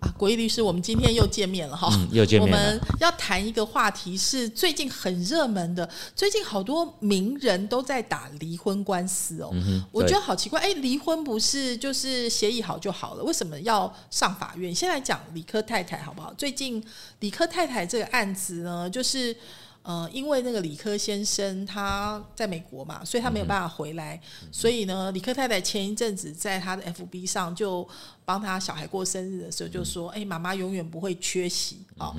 [0.00, 9.50] 啊，国义律师，我们今天又见面了哈，又见面我们要谈一个话题，是最近很热门的，最近好多名人都在打离婚官司哦。
[9.90, 14.74] 我觉得好奇怪，哎，离婚不是就是协议好就好了，为什么要上法院？
[14.74, 16.32] 先来讲李科太太好不好？
[16.34, 16.84] 最近
[17.20, 19.36] 李科太太这个案子呢，就是。
[19.86, 24.20] 呃，因为那个李科先生他在美国嘛，所以他没有办法回来。
[24.50, 27.88] 所以呢，李科太太前一阵子在他的 FB 上就
[28.24, 32.12] 帮他小孩过生日的时候就说：“哎，妈妈永远不会缺席啊。”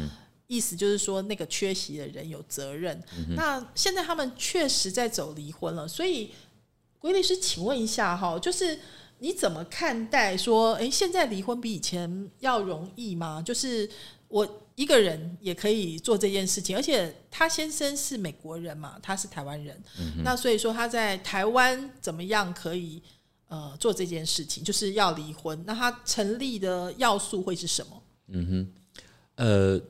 [0.48, 2.98] 意思就是说那个缺席的人有责任。
[3.36, 6.32] 那现在他们确实在走离婚了，所以
[7.00, 8.80] 鬼律师，请问一下哈，就是
[9.20, 13.42] 你怎么看待说，哎，现在离婚比以前要容易吗？
[13.42, 13.90] 就是
[14.30, 14.62] 我。
[14.78, 19.76] 一个人也可以做这件事情，而且他先生是美国人嘛，他是台湾人，
[20.24, 23.02] 那所以说他在台湾怎么样可以
[23.48, 25.60] 呃做这件事情，就是要离婚。
[25.66, 28.04] 那他成立的要素会是什么？
[28.28, 28.74] 嗯哼，
[29.44, 29.82] 呃，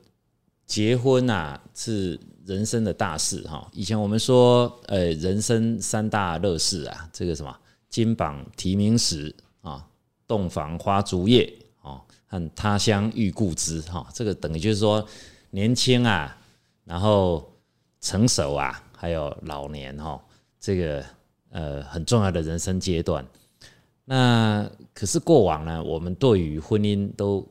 [0.66, 3.70] 结婚啊是人生的大事哈。
[3.74, 7.54] 以前我们说，呃，人生三大乐事啊，这个什么
[7.90, 9.86] 金榜题名时啊，
[10.26, 11.52] 洞房花烛夜。
[12.26, 15.06] 和他乡遇故知，哈，这个等于就是说
[15.50, 16.36] 年轻啊，
[16.84, 17.50] 然后
[18.00, 20.20] 成熟啊，还有老年哈，
[20.60, 21.04] 这个
[21.50, 23.24] 呃很重要的人生阶段。
[24.04, 27.46] 那可是过往呢，我们对于婚姻都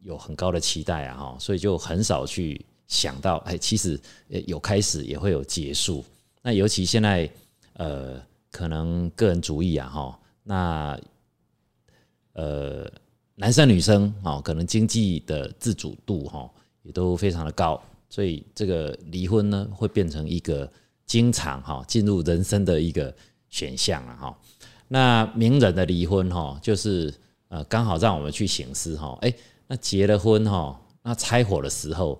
[0.00, 4.00] 有很高的期待啊，哈，所以就很少去想到，哎，其实
[4.46, 6.04] 有开始也会有结束。
[6.42, 7.30] 那尤其现在
[7.74, 8.20] 呃，
[8.50, 10.98] 可能个人主义啊，哈，那
[12.32, 12.90] 呃。
[13.38, 16.50] 男生女生哦，可能经济的自主度哈
[16.82, 20.70] 也都非常的高，所以这个离婚呢会变成一个
[21.04, 23.14] 经常哈进入人生的一个
[23.50, 24.38] 选项了哈。
[24.88, 27.12] 那名人的离婚哈，就是
[27.48, 29.30] 呃刚好让我们去醒思哈，哎，
[29.66, 32.18] 那结了婚哈，那拆伙的时候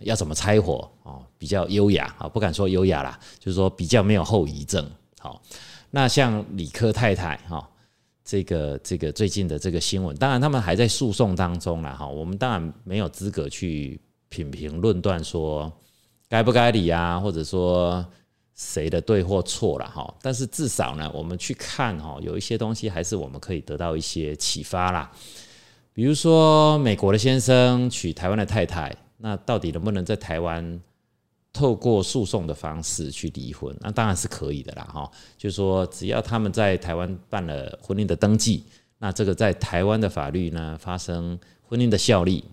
[0.00, 1.24] 要怎么拆伙哦？
[1.38, 4.90] 比较优雅啊，不敢说优雅啦，就是说比较没有后遗症。
[5.20, 5.40] 好，
[5.92, 7.70] 那像李科太太哈。
[8.26, 12.04] 这个这个最近的这个新闻，当然他们还在诉讼当中了哈。
[12.04, 15.72] 我们当然没有资格去品评论断说
[16.28, 18.04] 该不该理啊，或者说
[18.56, 20.12] 谁的对或错了哈。
[20.20, 25.08] 但是至少呢，我们去看哈，有一些东西还是我们可以得到一些启发啦。
[25.92, 30.80] 比如说美国的先生娶台湾的太太，那到底能不能在台湾？
[31.56, 35.10] 透过诉讼的方式去离婚，那当然是可以的啦，哈。
[35.38, 38.62] 就是说，只要他们在台湾办了婚姻的登记，
[38.98, 42.44] 那这个在台湾的法律呢发生婚姻的效力。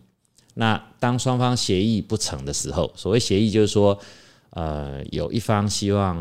[0.54, 4.00] 那当双方协议不成的时候，所谓协议就是说，
[4.52, 6.18] 呃，有一方希望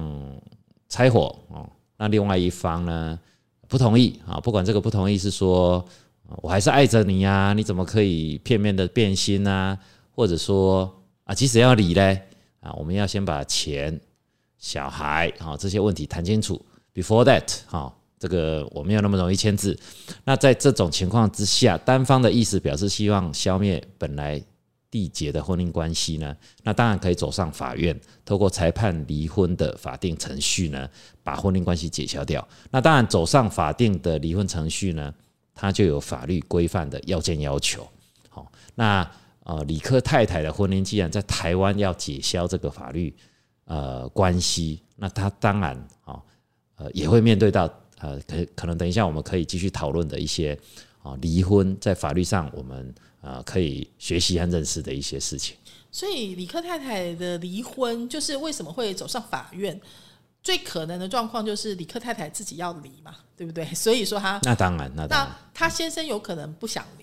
[0.89, 1.69] 拆伙哦，
[1.99, 3.19] 那另外一方呢
[3.69, 4.41] 不同意啊。
[4.41, 5.85] 不管这个不同意是说
[6.41, 9.79] 我还是爱着你呀，你怎么可以片面的变心呢？
[10.15, 10.93] 或者说
[11.25, 12.23] 啊，即使要离嘞？
[12.63, 14.01] 啊，我们要先把钱、
[14.57, 16.65] 小孩啊这些问题谈清楚。
[16.95, 19.77] Before that，哈，这个我没有那么容易签字。
[20.23, 24.41] 那在这种情况之下，单方的意思表示希望消灭本来
[24.93, 30.89] 缔结的婚姻关系呢，那当然可以走上法院，透过裁判离婚的法定程序呢，
[31.25, 32.47] 把婚姻关系解消掉。
[32.71, 35.13] 那当然走上法定的离婚程序呢，
[35.53, 37.85] 它就有法律规范的要件要求。
[38.29, 38.47] 好，
[38.77, 39.11] 那。
[39.45, 43.15] 呃，李克太太的婚姻既然在台湾要解消这个法律
[43.65, 46.21] 呃关系，那他当然啊
[46.77, 50.59] 呃也会面对到呃可可能等一下我们可以继续讨论的一些
[51.03, 55.57] 啊离婚在法律上我们啊可以学习和认识的一些事情。
[55.91, 59.79] 所以李克太太的离婚就是为什么会走上法院？
[60.43, 63.65] 最可能的状况就是李克太太自己要离嘛，对不对？
[63.75, 67.02] 所以说他那当然那那他先生有可能不想离。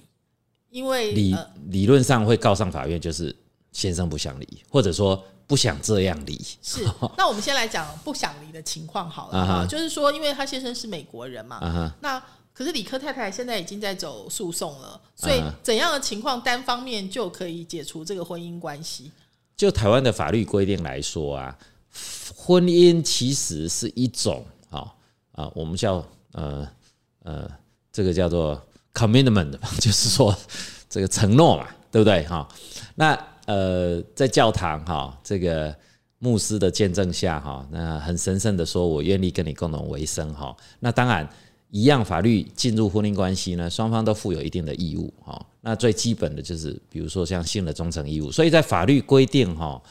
[0.69, 1.35] 因为理
[1.69, 3.35] 理论上会告上法院，就是
[3.71, 6.39] 先生不想离，或者说不想这样离。
[6.61, 6.85] 是，
[7.17, 9.65] 那我们先来讲不想离的情况好了啊。
[9.65, 12.21] 就是说，因为他先生是美国人嘛，那
[12.53, 19.11] 可是李克太太现在已经在走诉讼了，所以怎样的情况单方面就可以解除这个婚姻关系？
[19.57, 21.57] 就台湾的法律规定来说啊，
[22.35, 24.93] 婚姻其实是一种啊
[25.31, 26.67] 啊，我们叫呃
[27.23, 27.49] 呃，
[27.91, 28.61] 这个叫做。
[28.93, 30.35] Commitment 就是说
[30.89, 32.47] 这个承诺嘛，对不对哈？
[32.95, 35.75] 那呃，在教堂哈，这个
[36.19, 40.55] 牧师的见证下哈，那很神圣的说，我愿意跟你共同为生哈。
[40.79, 41.27] 那当然，
[41.71, 45.43] 一样法律进入婚姻关系呢，双方都负有一定的义务哈。
[45.61, 49.81] 那最基本的就是，比如说像性的忠诚义务，所以在法律规定哈，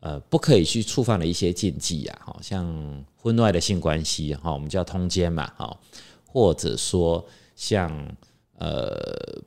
[0.00, 5.74] 呃，不可以去触犯的一些禁忌啊，哈，像婚外的性关系哈，我们叫通奸嘛，哈，
[6.26, 7.90] 或者说像
[8.60, 8.94] 呃，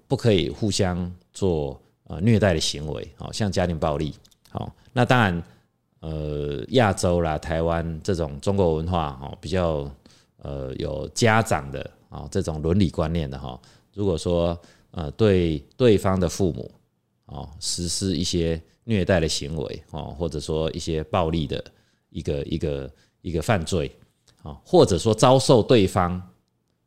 [0.07, 4.15] 不可以互相做呃虐待的行为，好像家庭暴力，
[4.49, 5.43] 好，那当然，
[5.99, 9.87] 呃，亚洲啦、台湾这种中国文化哈，比较
[10.37, 13.59] 呃有家长的啊这种伦理观念的哈，
[13.93, 16.71] 如果说呃，对对方的父母，
[17.25, 21.63] 哦，实施一些虐待的行为，哦，或者说一些暴力的
[22.09, 23.95] 一个一个一个犯罪，
[24.41, 26.21] 啊，或者说遭受对方，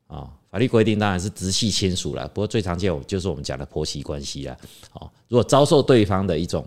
[0.09, 4.57] 啊，法律规定当然是直系亲属了，不过最常见就是我们讲的婆媳关系啊，
[4.95, 6.67] 哦，如果遭受对方的一种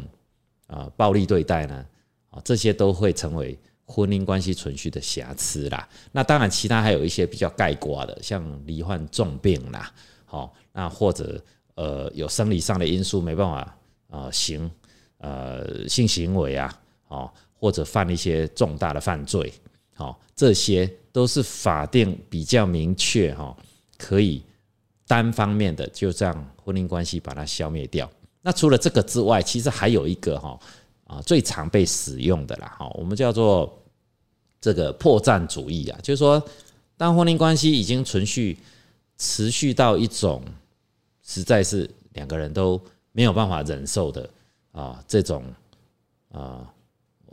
[0.67, 1.85] 啊暴力对待呢，
[2.29, 5.87] 啊，这些都会成为婚姻关系存续的瑕疵啦。
[6.11, 9.91] 那当然，其他还有一些比较概括的，像罹患重病啦。
[10.25, 11.43] 好，那或者
[11.73, 13.77] 呃有生理上的因素没办法
[14.09, 14.69] 啊行
[15.17, 19.51] 呃性行为啊，哦或者犯了一些重大的犯罪，
[19.95, 23.57] 好这些都是法定比较明确哈，
[23.99, 24.41] 可以
[25.05, 28.09] 单方面的就这样婚姻关系把它消灭掉。
[28.41, 30.59] 那除了这个之外，其实还有一个哈
[31.05, 33.77] 啊最常被使用的啦哈，我们叫做
[34.59, 36.43] 这个破绽主义啊，就是说
[36.97, 38.57] 当婚姻关系已经存续。
[39.21, 40.41] 持续到一种
[41.21, 42.81] 实在是两个人都
[43.11, 44.29] 没有办法忍受的
[44.71, 45.43] 啊，这种
[46.31, 46.65] 啊，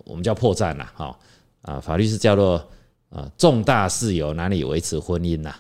[0.04, 1.16] 我们叫破绽啦，哈
[1.62, 2.68] 啊，法律是叫做
[3.08, 5.54] 啊重大事由哪里维持婚姻呐，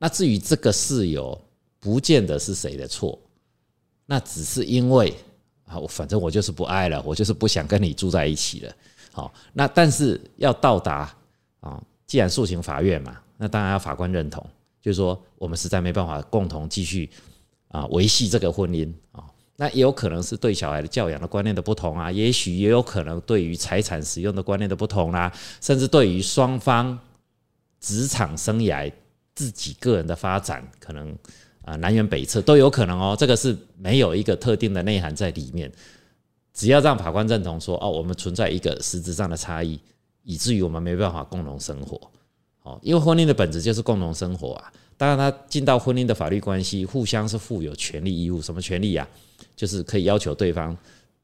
[0.00, 1.40] 那至于这个事由，
[1.78, 3.16] 不见得是谁的错，
[4.06, 5.14] 那只是因为
[5.66, 8.74] 啊，我反正我就是不爱了，我就是不想跟你住在一起了，
[9.12, 11.14] 好，那但是要到达
[11.60, 14.44] 啊，既然诉请法院嘛，那当然要法官认同。
[14.82, 17.10] 就是说，我们实在没办法共同继续
[17.68, 19.22] 啊维系这个婚姻啊，
[19.56, 25.30] 那也有可能是对小孩的教养的观念的不同啊，也许也有可能对于财产使用的观念的不同啦，
[25.60, 26.98] 甚至对于双方
[27.78, 28.90] 职场生涯、
[29.34, 31.16] 自己个人的发展，可能
[31.62, 33.16] 啊南辕北辙都有可能哦。
[33.18, 35.70] 这个是没有一个特定的内涵在里面，
[36.52, 39.80] 只要让法官认同说哦，我们存在一个实质上的差异，
[40.22, 42.00] 以至于我们没办法共同生活。
[42.62, 44.72] 哦，因为婚姻的本质就是共同生活啊。
[44.98, 48.42] 当然，他进到婚姻的法律关系，互相是负有权利义务。
[48.42, 49.08] 什么权利呀？
[49.56, 50.76] 就是可以要求对方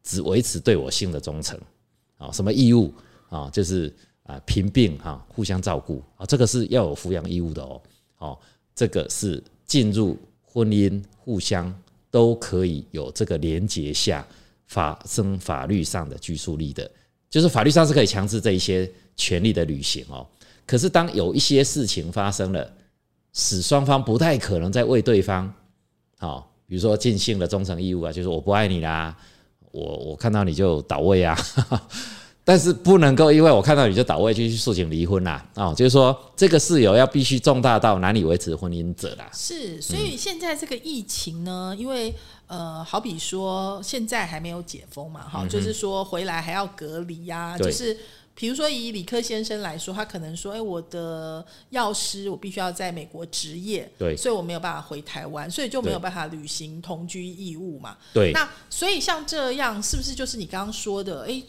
[0.02, 1.60] 只维持对我性的忠诚。
[2.16, 2.90] 啊，什么义务
[3.28, 3.50] 啊？
[3.52, 7.78] 就是啊，贫病哈，互相照顾啊，这个是要有抚养义务的哦。
[8.18, 8.38] 哦，
[8.74, 11.72] 这个是进入婚姻，互相
[12.10, 14.26] 都可以有这个连结下
[14.66, 16.90] 发生法律上的拘束力的，
[17.28, 20.26] 就是法律上是可以强制这一些权利的履行哦。
[20.66, 22.68] 可是，当有一些事情发生了，
[23.32, 25.52] 使双方不太可能再为对方，
[26.18, 29.16] 好，比如说尽性的忠诚义务啊，就是我不爱你啦，
[29.70, 31.38] 我我看到你就倒位啊，
[32.46, 39.28] 但是不能够因为我看到你就倒位就去诉请离婚啦，哦，就是说这个事由要必须重大到难以维持婚姻者啦。
[39.34, 42.14] 是，所以现在这个疫情呢，因为
[42.46, 47.96] 呃，好比说现在还没有解封嘛，哈，就是说回来还要隔离呀，就是。
[48.38, 58.32] 比如说以李克先生来说，他可能说：“哎，我的药师我必须要在美国执业，对，所以我没有办法回台湾，所以就没有办法履行同居义务嘛。”对。
[58.32, 61.22] 那所以像这样，是不是就是你刚刚说的？
[61.26, 61.42] 哎，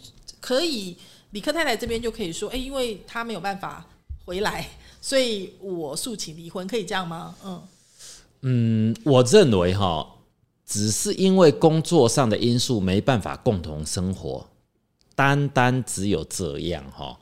[0.48, 0.96] 可以，
[1.32, 3.86] 李克太太这边就可以说：“哎，因为他没有办法
[4.24, 4.66] 回来，
[5.02, 7.62] 所以我诉请离婚，可以这样吗？”嗯
[8.44, 10.08] 嗯，我认为哈，
[10.66, 14.48] 只是因为工作上的因素没办法共同生活。
[15.16, 17.20] 单单只有这样哈，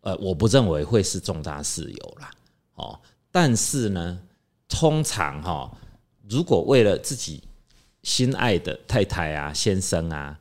[0.00, 2.30] 呃，我不认为会是重大事由啦，
[2.76, 2.98] 哦，
[3.30, 4.18] 但是呢，
[4.66, 5.70] 通常哈，
[6.26, 7.42] 如果为了自己
[8.02, 10.38] 心爱的太太啊、先生啊，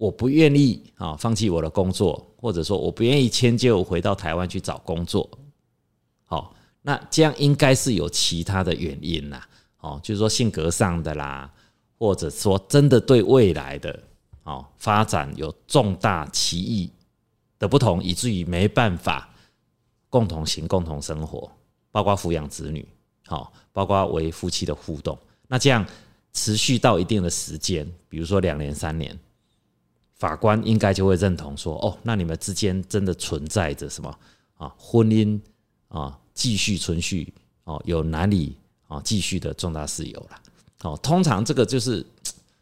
[0.00, 5.28] 我不愿意啊放弃我的工作，或者说我不愿意迁就回到台湾去找工作，
[6.24, 9.46] 好，那这样应该是有其他的原因啦，
[9.80, 11.52] 哦，就是说性格上的啦，
[11.98, 14.02] 或者说真的对未来的。
[14.44, 16.90] 哦，发展有重大歧义
[17.58, 19.28] 的不同，以至于没办法
[20.08, 21.52] 共同行、共同生活，
[21.92, 22.88] 包括抚养子女，
[23.26, 25.16] 好，包括为夫妻的互动。
[25.46, 25.86] 那这样
[26.32, 29.16] 持续到一定的时间，比如说两年、三年，
[30.20, 34.14] 法官应该就会认同说：哦，那你们之间真的存在着什么
[34.56, 34.72] 啊？
[34.78, 35.40] 婚姻
[35.88, 37.34] 啊，继续存续
[37.64, 38.54] 哦，有难以
[38.86, 40.38] 啊继续的重大事由了。
[40.82, 42.06] 哦，通常这个就是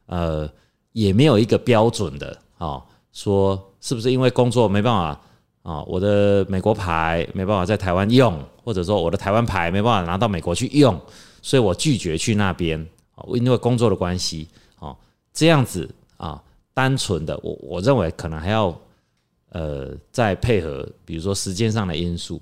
[0.06, 0.50] 呃。
[0.92, 5.20] 也没有一个标准的哦，说是不是因为工作没办法
[5.62, 11.00] 啊，我的美国牌没办法在台湾用，或者说我的台湾牌没办法拿到美国去用，
[11.40, 12.84] 所以我拒绝去那边
[13.14, 14.48] 哦，因为工作的关系
[14.80, 14.96] 哦，
[15.32, 16.42] 这样子啊，
[16.78, 18.80] 单纯的我我认为可能还要
[19.48, 22.40] 呃再配合，比如说时间上的因素。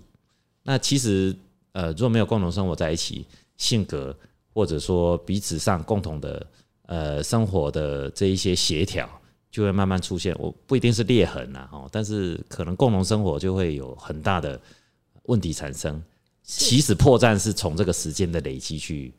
[0.62, 1.34] 那其实
[1.72, 3.24] 呃，如果没有共同生活在一起，
[3.56, 4.14] 性格
[4.52, 6.46] 或者说彼此上共同的。
[6.88, 9.10] 呃，生活的这一些协调
[9.50, 14.60] 就会慢慢出现，我不一定是裂痕呐，哦，但是可能共同生活就会有很大的
[15.24, 16.00] 问题产生。
[16.44, 19.12] 其实破绽是从这个时间的累积去。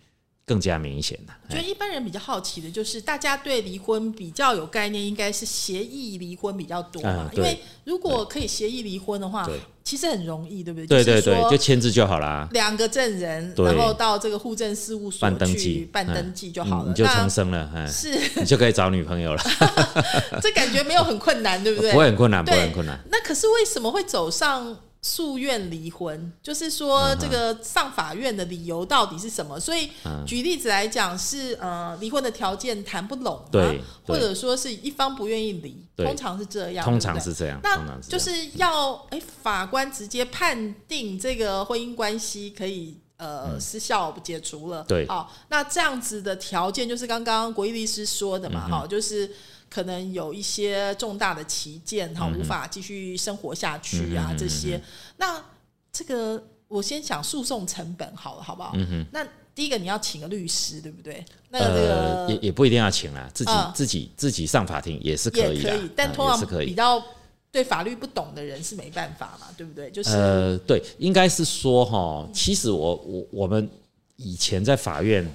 [0.47, 7.29] 更加明显的，我觉得一般人比较好奇的就是，大家对离婚比较有概念，应该是协议离婚比较多嘛？
[7.33, 9.45] 因为如果可以协议离婚的话，
[9.83, 11.03] 其实很容易，对不对？
[11.03, 12.47] 对对对，就签字就好啦。
[12.53, 19.43] 两个证人，然后到这个户政事务所办登记，办登记就好了，你就重生了，是， 你就可以找女朋友了。
[20.41, 21.91] 这感觉没有很困难，对不对？
[21.93, 22.97] 不会很困难，不会很困难。
[23.11, 24.77] 那可是为什么会走上？
[25.07, 29.57] 诉愿离婚，就是说这个上法院的理由到底是什么？
[29.57, 29.89] 所以
[30.25, 37.57] 举例子来讲，是呃离婚的条件谈不拢，对，或者说是一方不愿意离，通常是这样，通常是这样。
[37.63, 49.31] 那就是要哎法官直接判定这个婚姻关系可以呃失效解除了，对，好，那这样子的条件就是刚刚国义律师说的嘛，哈，就是。
[49.69, 54.81] 可能有一些重大的旗舰哈，无法继续生活下去啊，这些。
[55.17, 55.43] 那
[55.91, 58.74] 这个我先想诉讼成本好了，好不好？
[59.12, 61.25] 那第一个你要请个律师，对不对？
[61.50, 65.89] 那这个也也不一定要请啊，自己自己自己上法庭也是可以，可以。
[65.95, 67.03] 但通常比较
[67.51, 69.89] 对法律不懂的人是没办法嘛，对不对？
[69.89, 73.67] 就是呃，对，应该是说哈，其实我我我们
[74.15, 75.27] 以前在法院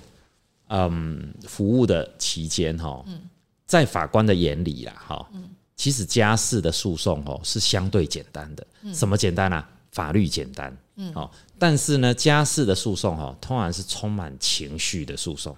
[0.68, 3.20] 嗯服务的期间哈，嗯。
[3.72, 5.26] 在法官的眼里啦，哈，
[5.74, 8.66] 其实家事的诉讼哦是相对简单的。
[8.92, 9.66] 什么简单啊？
[9.92, 15.56] 法律简单，嗯，哦，但是呢，家事的诉讼哦，通常是充满情绪的诉讼，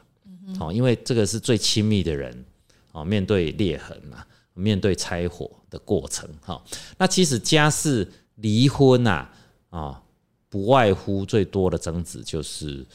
[0.60, 2.44] 哦，因为这个是最亲密的人，
[2.92, 6.62] 哦，面对裂痕嘛，面对拆伙的过程，哈，
[6.96, 9.28] 那其实家事离婚呐，
[9.70, 10.00] 啊，
[10.48, 12.86] 不外乎最多的争执就是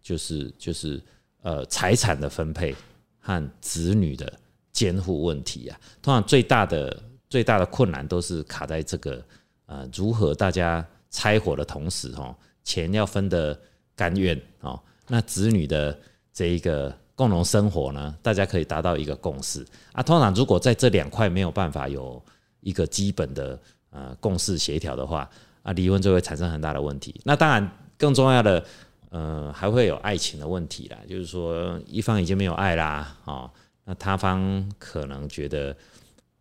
[0.00, 1.02] 就是就是
[1.42, 2.76] 呃财产的分配
[3.18, 4.32] 和子女的。
[4.78, 9.20] 监护问题啊，通常最大的最大的困难都是卡在这个
[9.66, 12.32] 呃，如何大家拆伙的同时哦，
[12.62, 13.60] 钱要分得
[13.96, 15.98] 甘愿哦，那子女的
[16.32, 20.00] 这一个共同生活呢，大家可以达到一个共识啊。
[20.00, 22.22] 通常如果在这两块没有办法有
[22.60, 25.28] 一个基本的呃共识协调的话
[25.64, 27.20] 啊，离婚就会产生很大的问题。
[27.24, 28.64] 那当然更重要的
[29.10, 33.50] 呃，还会有爱情的问题啦，就是说一方已经没有爱啦啊。
[33.90, 35.74] 那他方可能觉得，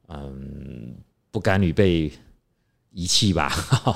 [0.09, 0.93] 嗯，
[1.31, 2.11] 不甘于被
[2.91, 3.49] 遗弃吧，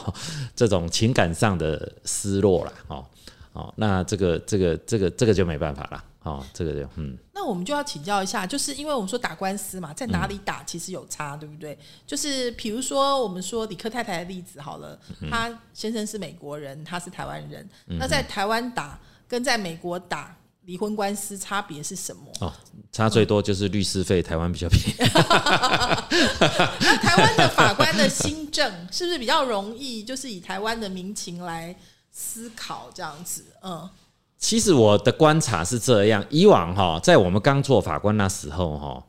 [0.56, 3.06] 这种情感上的失落啦，哦
[3.52, 7.18] 哦，那这个这个这个这个就没办法了，哦，这个就嗯。
[7.34, 11.78] 那我们就要请教一下，就是因为我们说打官司嘛，在哪里打其实有差，对不对？
[12.08, 14.98] 就是比如说我们说李克太太的例子好了，
[15.30, 20.38] 他先生是美国人，他是台湾人，那在台湾打跟在美国打。
[20.66, 22.22] 离婚官司差别是什么？
[22.40, 22.54] 哦，
[22.92, 24.96] 差最多就是律师费，台湾比较便宜。
[26.80, 30.04] 那台湾的法官的新政是不是比较容易？
[30.04, 31.76] 就是以台湾的民情来
[32.12, 33.44] 思考这样子。
[33.64, 33.90] 嗯，
[34.38, 39.04] 其实我的观察是这样：以往哈，在我们刚做法官那时候哈，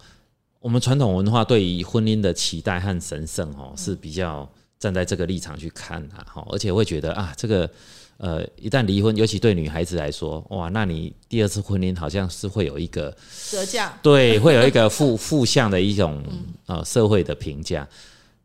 [0.59, 4.49] 我们传统文化对于婚姻的期待和神圣哈是比较
[4.82, 7.70] 站在这个立场去看他哈，而且会觉得啊，这个。
[8.18, 13.12] 呃，一旦离婚，尤其对女孩子来说，哇，那你第二次婚姻好像是会有一个
[13.50, 16.22] 折价，对，会有一个负负向的一种
[16.66, 17.88] 呃社会的评价。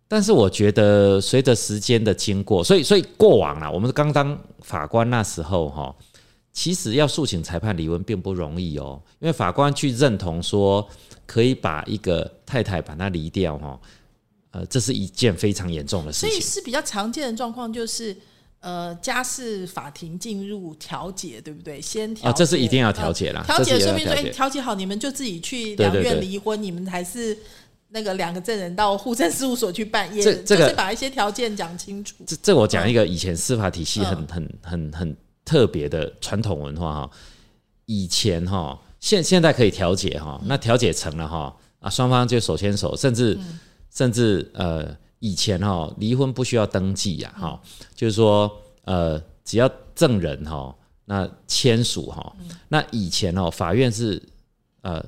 [0.07, 5.95] 但是我觉得随着时间的经过，所以所以过往啊，我们刚当法官那时候哈，
[6.51, 10.87] 其实要诉请裁判离婚并不容易哦，因为法官去认同说
[11.27, 13.79] 可以把一个太太把她离掉哈，
[14.57, 18.15] 呃，这是一件非常严重的事情，所以是比较常见的状况就是。
[18.59, 21.79] 呃，家事法庭进入调解，对不对？
[21.79, 23.43] 先调，这是一定要调解啦。
[23.45, 27.37] 调解说明说，调解好，你们就自己去两院离婚，你们还是
[27.89, 32.15] 那个两个证人到户政事务所去办，也就是把一些条件讲清楚。
[32.25, 37.11] 这这我讲一个以前司法体系很很很很特别的传统文化哈。
[37.85, 43.37] 以前哈，现现在可以调解哈，那调解成了哈啊，双方就手牵手，甚至
[43.89, 44.97] 甚至呃。
[45.19, 47.59] 以前哈离婚不需要登记呀哈，
[47.95, 50.73] 就是说呃只要证人哈
[51.05, 52.35] 那签署哈，
[52.67, 54.21] 那以前哦法院是
[54.81, 55.03] 呃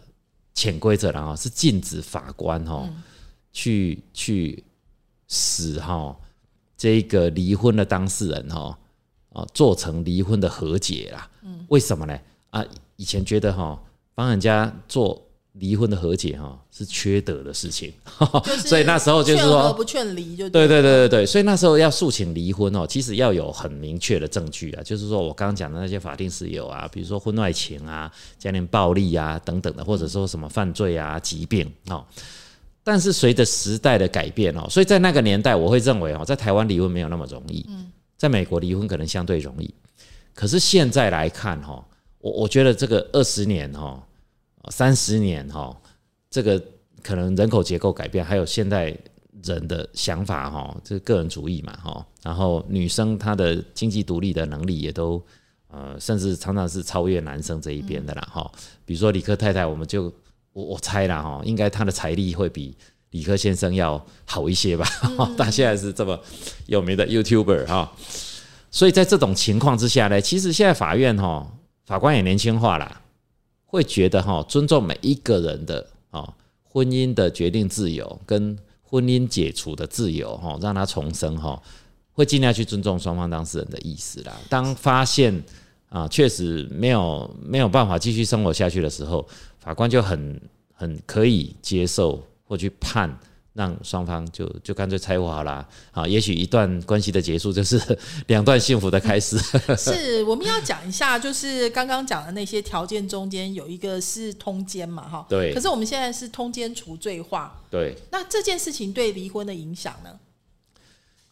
[0.56, 2.90] 潜规则了哈，是禁止法官哈
[3.54, 4.64] 去去
[5.28, 6.18] 使哈
[6.76, 8.76] 这个离婚的当事人哈
[9.32, 11.30] 啊做成离婚的和解啦。
[11.44, 12.20] 嗯，为什么呢？
[12.50, 13.80] 啊，以前觉得哈
[14.16, 15.24] 帮人家做。
[15.60, 17.94] 离婚的和解哈是缺德的事情，
[18.66, 32.04] 所以那时候就是说不劝离就对对对对对，所以那时候要诉请离婚哦，其实要有很明确的证据啊，就是说我刚刚讲的那些法定事由啊，比如说婚外情啊、家庭暴力啊等等的，或者说什么犯罪啊、疾病哦。
[32.84, 37.66] 但是随着时代的改变哦，所以在那个年代，我会认为哦，在台湾离婚没有那么容易，
[38.18, 39.74] 在美国离婚可能相对容易。
[40.34, 41.86] 可是现在来看哈，
[42.20, 44.02] 我我觉得这个二十年哈。
[44.70, 45.76] 三十年哈，
[46.30, 46.64] 这个
[47.02, 48.96] 可能人口结构改变，还有现代
[49.44, 55.24] 人的想法哈，这个个人主义嘛哈，然后女生她的经济独立的能力也都
[55.70, 58.52] 呃，甚至常常是超越男生这一边的啦哈。
[58.86, 60.14] 比如说理科太太，我们就
[60.52, 62.76] 我我猜啦哈，应该她的财力会比
[63.12, 64.86] 理科先生要好一些吧？
[65.38, 66.20] 他 现在是这么
[66.68, 67.92] 有名的 YouTuber 哈，
[68.70, 71.52] 所以在这种情况之下呢，其实现在法院哈，
[71.86, 73.02] 法官也年轻化了。
[73.72, 76.34] 会觉得哈，尊重每一个人的啊
[76.64, 81.62] 婚姻的决定自由跟婚姻解除的自由哈，让他重生哈，
[82.14, 84.36] 会尽量去尊重双方当事人的意思啦。
[84.50, 85.44] 当发现
[85.90, 89.24] 啊确实没有没有办法继续生活下去的时候，
[89.60, 90.42] 法官就很
[90.74, 93.16] 很可以接受或去判。
[93.54, 96.08] 让双方就就干脆拆伙好了啊！
[96.08, 97.82] 也许一段关系的结束就是
[98.28, 99.38] 两段幸福的开始。
[99.76, 105.26] 是，我们要讲一下，就是刚刚讲的那些条件中间有一个是通奸嘛，哈。
[105.28, 105.54] 对。
[105.54, 107.60] 可是我们现在是通奸除罪化。
[107.70, 107.96] 对。
[108.12, 110.12] 那这件事情对离婚的影响呢？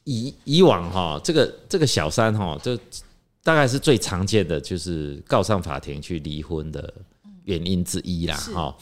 [0.04, 2.76] 以以往哈，这个这个小三哈，就
[3.44, 6.94] 大概是最常见的，就是告上法庭去离婚的
[7.46, 8.76] 原因之一啦，哈。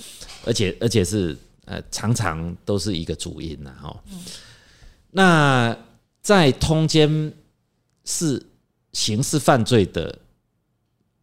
[0.45, 1.37] 而且而且是。
[1.65, 4.03] 呃，常常都是一个主因呐，哈。
[5.11, 5.75] 那
[6.21, 7.33] 在通奸
[8.03, 8.45] 是
[8.93, 10.17] 刑事犯罪的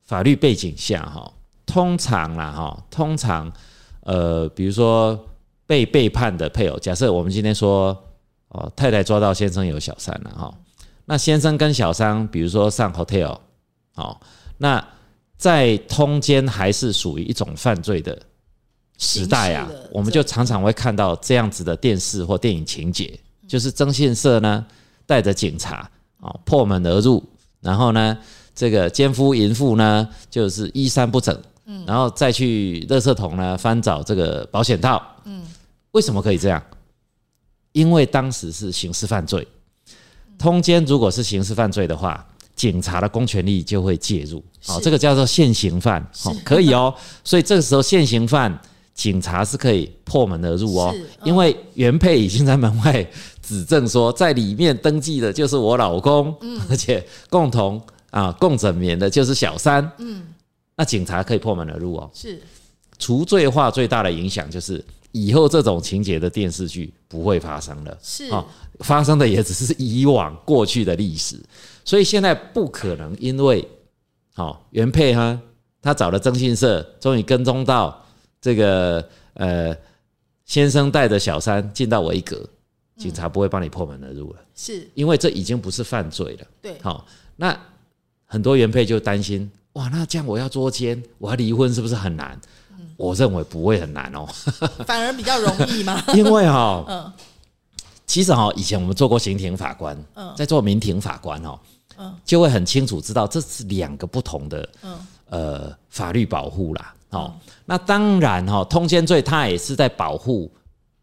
[0.03, 1.33] 法律背景下，哈，
[1.65, 3.53] 通常啦，哈，通常，
[4.01, 5.29] 呃，比如说
[5.67, 7.97] 被背叛的配偶，假设我们今天说，
[8.49, 10.53] 哦，太太抓到先生有小三了，哈，
[11.05, 13.39] 那先生跟小三，比如说上 hotel，
[13.95, 14.21] 哦，
[14.59, 14.85] 那
[15.37, 18.21] 在通奸还是属于一种犯罪的。
[19.05, 24.65] 时代啊，我们就常常会看到这样子的电视或电影情节，就是征信社呢
[25.05, 27.21] 带着警察啊破门而入，
[27.61, 28.17] 然后呢
[28.55, 35.43] 这个奸夫淫妇呢就是衣衫不整，嗯，然后再去垃圾桶呢翻找这个保险套，嗯，
[35.91, 36.63] 为什么可以这样？
[37.73, 39.45] 因为当时是刑事犯罪，
[40.39, 44.39] 通奸如果是刑事犯罪的话，警察的公权力就会介入，
[44.69, 48.57] 哦，这个叫做现行犯，哦，可以哦，所以这个时候现行犯。
[48.95, 53.05] 警察是可以破门而入哦，因为原配已经在门外
[53.41, 60.23] 指证说，在里面登记的就是我老公，嗯，而且共同啊共枕眠的就是小三，嗯，
[60.77, 62.11] 那警察可以破门而入哦。
[62.13, 62.39] 是。
[62.99, 68.27] 除罪化最大的影响就是以后这种情节的电视剧不会发生了，是。
[68.27, 68.45] 啊，
[68.81, 71.37] 发生的也只是以往过去的历史，
[71.83, 73.67] 所以现在不可能因为
[74.35, 75.41] 好原配哈，
[75.81, 77.99] 他找了征信社，终于跟踪到。
[78.43, 79.75] 这个呃，
[80.45, 82.47] 先生带着小三进到我一格，
[82.99, 84.87] 警察不会帮你破门而入了，是。
[84.95, 86.47] 因为这已经不是犯罪了。
[86.61, 87.59] 对，好，那
[88.27, 92.39] 很多原配就担心，哇，那这样我要捉奸，我要离婚是不是很难？
[92.99, 94.27] 我认为不会很难哦，
[94.87, 96.03] 反而比较容易嘛？
[96.15, 97.13] 因为哈， 嗯，
[98.07, 101.59] 其实哈，以前我们做过刑庭法官，嗯，在做民庭法官哦，
[101.97, 106.95] 嗯，就会很清楚知道这是两个不同的，嗯，呃，法律保护啦。
[107.13, 107.33] 哦，
[107.67, 110.51] 那当然哈，通奸罪它也是在保护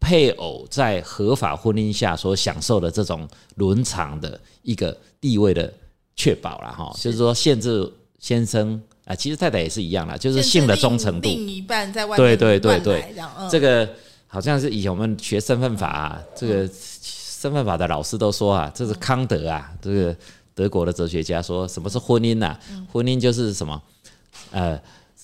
[0.00, 5.72] 配偶在合法婚姻下所享受的这种伦常的一个地位的
[6.16, 13.14] 确保了哈，就是说限制先生啊，其实太太也是一样啦，就是性的忠诚度，另一半在外对对对对，
[13.48, 13.88] 这个
[14.26, 20.16] 好像是以前我们学身份法，啊，这个身份法的老师都说啊，这是康德啊，这个
[20.56, 22.58] 德国的哲学家说什么是婚姻呐？
[22.92, 23.80] 婚姻就是什么
[24.50, 24.80] 呃。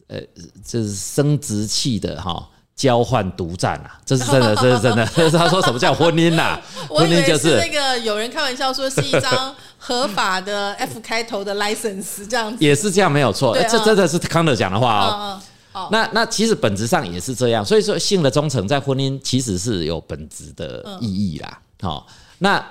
[0.09, 0.21] 呃，
[0.64, 5.05] 这是生殖器的哈交换独占啊，这是真的， 这是真的。
[5.31, 6.61] 他说什么叫婚姻呐？
[6.88, 13.57] 婚姻就是那个有人开玩笑说是一张合法的 F 开头的 license 这样子，也是这样没有错。
[13.69, 15.40] 这真的是康德讲的话
[15.73, 15.88] 哦。
[15.90, 21.59] 那那其实本质上也是这样，所以说性的忠诚在婚姻其实是有本质的意义啦。
[21.81, 22.07] 好，
[22.38, 22.64] 那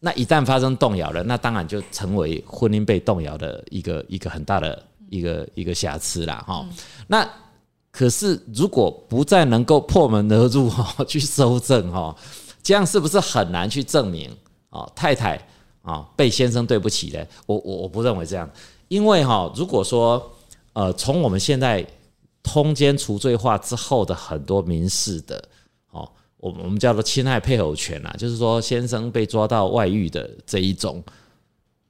[0.00, 4.82] 那一旦发生动摇了，那当然就成为婚姻被动摇的一个一个很大的。
[5.10, 6.66] 一个一个瑕疵啦，哈，
[7.06, 7.28] 那
[7.90, 12.14] 可是如果不再能够破门而入哈，去收证哈，
[12.62, 14.30] 这样是不是很难去证明
[14.70, 14.90] 哦？
[14.96, 15.40] 太太
[15.82, 17.26] 啊被先生对不起的？
[17.46, 18.50] 我我我不认为这样，
[18.88, 20.30] 因为哈，如果说
[20.72, 21.86] 呃，从我们现在
[22.42, 25.42] 通奸除罪化之后的很多民事的
[25.92, 31.00] 哦，我我们叫做侵害配偶权啊，就是说先生被抓到外遇的这一种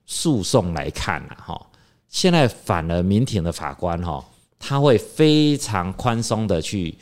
[0.05, 1.67] 诉讼来看啊，哈，
[2.15, 4.25] 现在反而民庭的法官哈。
[4.67, 6.97] 他会非常宽松的去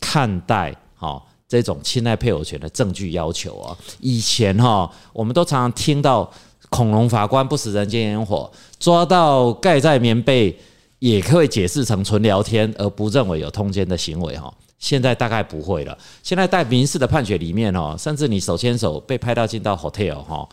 [0.00, 3.76] 看待哈这种侵害配偶权的证据要求啊。
[4.00, 6.32] 以前哈，我们都常常听到
[6.70, 10.58] 恐龙法官不食人间烟火，抓到盖在棉被
[10.98, 14.50] 也可以解释成纯聊天，而不认为有通奸的行为哈。
[14.78, 15.98] 现在大概不会了。
[16.22, 20.48] 现在在民事的判决里面哦，甚至你手牵手被拍到进到 hotel 哈，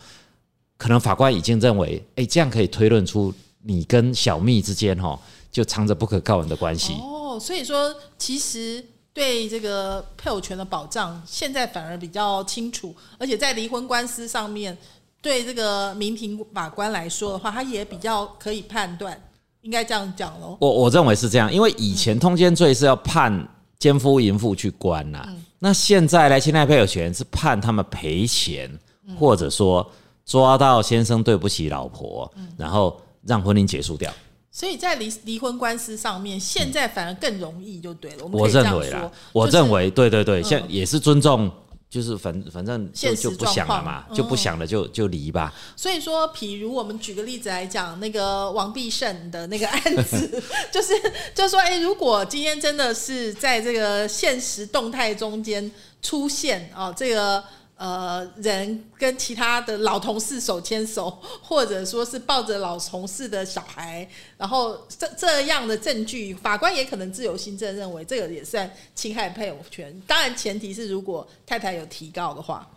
[0.76, 3.32] 可能法官已经认为，哎，这样可以推论出
[3.62, 5.18] 你跟小蜜之间哈。
[5.52, 14.74] 就藏着不可告人的关系哦，所以说其实对这个配偶权的保障，现在反而比较清楚，而且在离婚官司上面，
[15.20, 19.22] 对这个民庭法官来说的话，他也比较可以判断，
[19.60, 20.56] 应该这样讲喽。
[20.58, 23.46] 我我认为是这样，因为以前通奸罪是要判
[23.78, 25.22] 奸夫淫妇去关呐，
[25.58, 28.70] 那现在来侵害配偶权是判他们赔钱，
[29.18, 29.86] 或者说
[30.24, 34.12] 抓到先生对不起老婆，然后让婚姻结束掉。
[34.54, 38.26] 所以在离离婚官司上面，现在反而更容易就对了。
[38.26, 41.50] 我认为啦，我认为对对对，现也是尊重，
[41.88, 45.54] 就是反反正就就不想了嘛，就不想了就就离吧。
[45.74, 50.92] 所以说，譬如我们举个例子来讲，那个王必胜的那个案子， 就是
[51.34, 57.42] 就说，哎，如果今天真的是在这个现实动态中间出现啊，这个。
[57.76, 61.10] 呃，人跟其他的老同事手牵手，
[61.42, 70.00] 或者说是抱着老同事的小孩，然后这这样的证据，法官也可能自由心证认为这个也算侵害配偶权。
[70.06, 72.70] 当然，前提是如果太太有提告的话。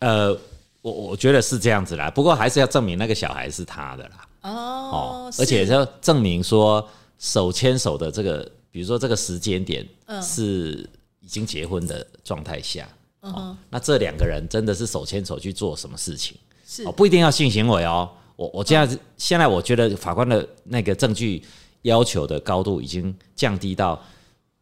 [0.00, 0.36] 呃，
[0.82, 4.28] 我我觉得是这样子啦，不过还是要证明那个小孩是他的啦。
[4.42, 6.86] 哦，而且要证明说
[7.18, 9.86] 手牵手的这个，比如说这个时间点
[10.20, 10.88] 是
[11.20, 12.88] 已经结婚的状态下。
[13.32, 16.36] 哦，那这两个人真的是手牵手去做什么事情？
[16.66, 18.10] 是哦，不一定要性行为哦。
[18.36, 21.42] 我我这样子，现在我觉得法官的那个证据
[21.82, 24.02] 要求的高度已经降低到，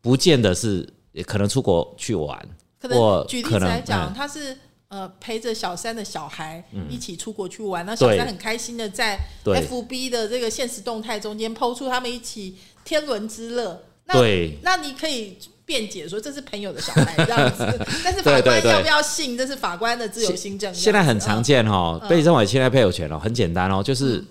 [0.01, 0.89] 不见得是
[1.27, 2.39] 可能出国去玩，
[2.79, 4.57] 可能举例子来讲，他是
[4.89, 13.83] 呃陪着小三的小孩一起出国去玩，那小三很开心的在 FB 的这个现实动态中间抛出他们一起天伦之乐。
[14.09, 15.39] 对，那你可以。
[15.67, 17.65] 辩解说这是朋友的小孩这样子，
[18.05, 20.73] 但是法官要不要信，这是法官的自由心证。
[20.75, 24.25] 现在很常见哈，被认为侵害配偶权哦，很简单哦，就是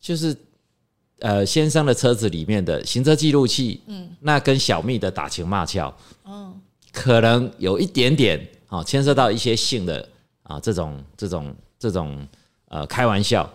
[0.00, 0.36] 就是
[1.20, 5.92] 呃先生的车子里面的行车记录器，嗯，那跟小蜜的打情骂俏，
[6.24, 6.60] 嗯，
[6.92, 10.08] 可能有一点点啊，牵涉到一些性的
[10.44, 12.26] 啊这种这种这种
[12.68, 13.52] 呃开玩笑，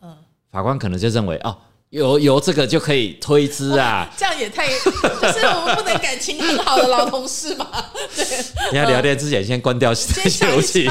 [0.00, 0.16] 嗯，
[0.50, 1.56] 法官可能就认为哦。
[1.96, 7.66] 由由这个就可以推知啊，这样也太就是我们不能感情很好的老同事嘛？
[8.14, 8.24] 对，
[8.70, 10.86] 你要聊天之前先关掉先游戏，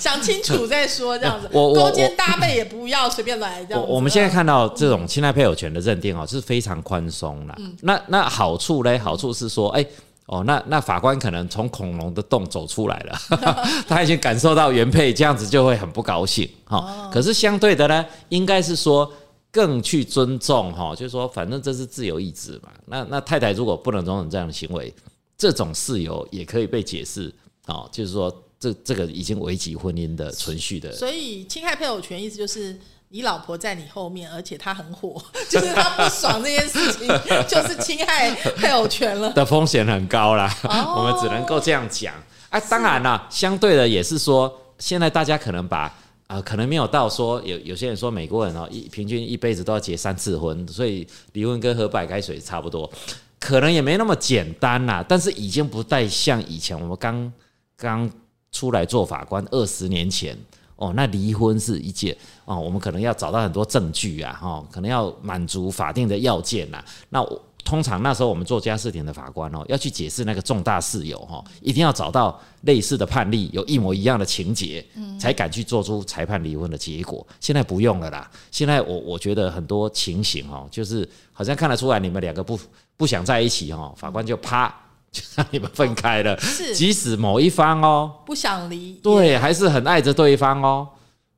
[0.00, 1.48] 想清楚再说这样子。
[1.54, 3.88] 我勾肩搭背也不要随便来这样。
[3.88, 7.56] 我们现在看到这种侵害配偶权的认定哦，是非常宽松了。
[7.82, 8.98] 那那好处嘞？
[8.98, 9.86] 好处是说，哎
[10.26, 13.18] 哦，那那法官可能从恐龙的洞走出来了，
[13.86, 17.08] 他已经感受到原配这样子就会很不高兴哈。
[17.12, 19.08] 可是相对的呢，应该是说。
[19.52, 22.70] 更去尊重哈，就是说，反正这是自由意志嘛。
[22.86, 24.92] 那那太太如果不能容忍这样的行为，
[25.36, 27.30] 这种事由也可以被解释
[27.66, 30.90] 哦，就是说，这这个已经危及婚姻的存续的。
[30.94, 37.06] 所以侵害配偶权意思就是你老婆在你后面，而且她很火， 就是她不爽这件事情，
[37.46, 39.30] 就是侵害配偶权了。
[39.34, 40.50] 的风险很高啦，
[40.96, 42.14] 我们只能够这样讲。
[42.48, 45.94] 啊，当然啦，相对的也是说，现在大家可能把。
[46.32, 52.90] 啊，可能没有到说有有些人说美国人哦，一平均一辈子都要结三次婚，所以离婚跟喝白开水差不多，
[53.38, 55.04] 可能也没那么简单啦。
[55.06, 57.30] 但是已经不再像以前我们刚
[57.76, 58.10] 刚
[58.50, 60.34] 出来做法官二十年前
[60.76, 62.16] 哦，那离婚是一件
[62.46, 67.42] 哦，我们可能要找到很多证据啊，哈，可能要满足法定的要件呐，那我。
[67.64, 74.84] 通常那时候我们做家事庭的法官哦，要去解释那个重大事由哈，一定要找到类似的判例，有一模一样的情节，
[75.18, 77.26] 才敢去做出裁判离婚的结果。
[77.40, 82.58] 现在不用了啦，现在我我觉得很多情形哦，就是好像看得出来你们两个不
[82.96, 84.68] 不想在一起哦，法官就啪
[85.10, 86.38] 就让你们分开了。
[86.40, 90.88] 是，即使某一方哦不想离，对，还是很爱着对方哦，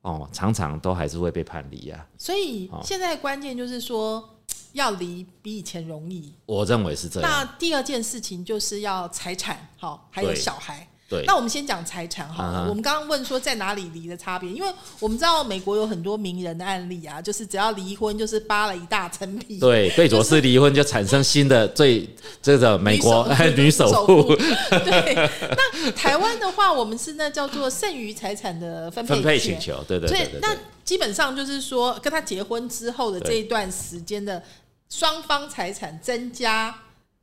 [0.01, 2.05] 哦，常常都还是会被判离啊。
[2.17, 4.31] 所以现在关键就是说。
[4.75, 6.31] 要离比以前容易。
[6.45, 7.29] 我认为是这样。
[7.29, 10.87] 那第二件事情就是要财产，好，还有小孩。
[11.07, 19.59] 对，那我们先讲财产好我们刚刚问说在哪里离的差别，因为我们知道美国有很多名人的案例啊，就是只要离婚就是扒了一大层皮。
[19.59, 22.09] 对贝佐斯离婚就产生新的最
[22.41, 24.35] 这个美国女首 首富
[24.83, 29.73] 对，那台湾的话，我们是那叫做剩余财产的分分配权请。
[29.73, 34.41] 求，对对所以那基本上就是说，跟他结婚之后的对这一段时间的
[34.89, 36.75] 双方财产增加，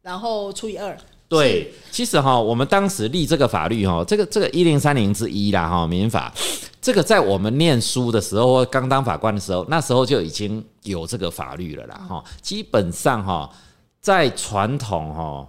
[0.02, 0.96] 然后除以二。
[1.28, 6.30] 对，其实哈，我们当时立这个法律哈，这个这个一零三零之一啦哈，民法，
[6.78, 12.22] 这个在我们念书的时候，或刚当法官的时候，那时候就已经有这个法律了啦哈。
[12.42, 13.50] 基本上哈，
[13.98, 15.48] 在传统哈，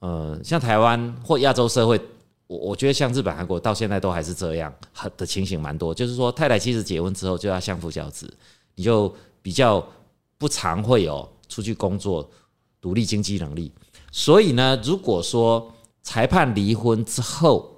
[0.00, 1.98] 呃，像台湾或亚洲社会，
[2.46, 8.30] 我我觉得像日本、韩国到现在都还是这样，很的情形蛮多，就是说太太其实结婚之后就要相夫教子，
[8.74, 9.82] 你就比较
[10.36, 12.28] 不常会有出去工作、
[12.80, 13.70] 独立经济能力。
[14.10, 17.70] 所以呢，如果说裁判离婚之后，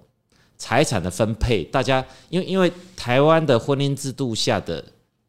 [0.56, 4.82] 财产的分配，大家因为因为台湾的婚姻制度下的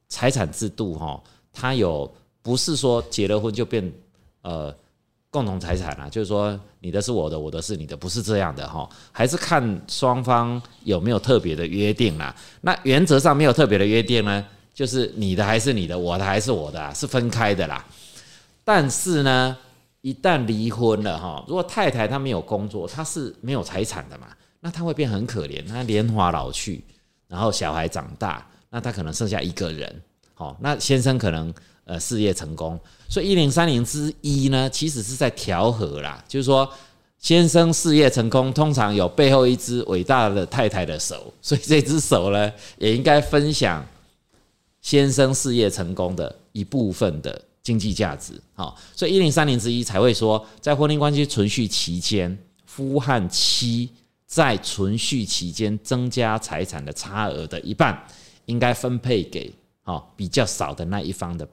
[0.07, 2.09] 财产制度哈，它有
[2.41, 3.91] 不是说结了婚就变
[4.43, 4.73] 呃
[5.29, 12.33] 共同财产啊，就是说你的是我的，我的是你的，不是这样的哈，还是看双方有没有特别的约定啦。
[12.61, 17.83] 那原则上没有特别的约定呢，就是你的还是你的，我的还是我的，是分开的啦。
[18.65, 19.55] 但是呢，
[20.01, 24.27] 一旦离婚了哈，如果太太她没有工作，她是没有财产的嘛，
[24.59, 26.83] 那她会变很可怜，她年华老去，
[27.29, 30.01] 然后小孩长大，那她可能剩下一个人，
[30.33, 31.53] 好，那先生可能
[31.85, 36.69] 呃事业成功，所以一零三零之一呢，其实是在调和啦，就是说。
[37.17, 43.83] 先生事业成功，通常有背后一只伟大的太太的手，所以这只手呢，也应该分享
[44.79, 48.39] 先生事业成功的一部分的经济价值。
[48.53, 53.89] 好，所以一零三零之一才会说，在婚姻关系存续期间，夫和妻
[54.27, 58.01] 在存续期间增加财产的差额的一半，
[58.45, 59.51] 应该分配给
[59.81, 61.47] 好比较少的那一方的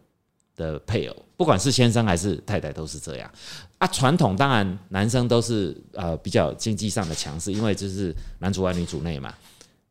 [0.54, 3.30] 的配偶，不管是先生还是太太，都是这样。
[3.78, 9.34] 啊，传统当然男生都是呃比较经济上的强势，因为就是男主外女主内嘛。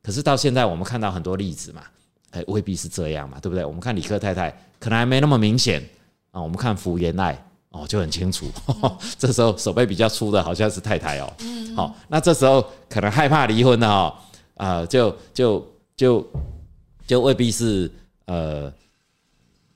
[0.04, 1.84] 可是到现在我们看到很多例子嘛，
[2.32, 3.66] 哎，未必是这样嘛，对不对？
[3.66, 5.84] 我们看李克太太可能还没那么明显
[6.32, 7.38] 啊，我们看福原爱
[7.70, 8.50] 哦就很清楚，
[9.18, 11.34] 这时候手背比较粗的好像是太太哦，
[11.76, 14.14] 好、那这时候可能害怕离婚的哦，
[14.56, 16.28] 啊、就就就
[17.06, 17.92] 就未必是
[18.26, 18.74] 呃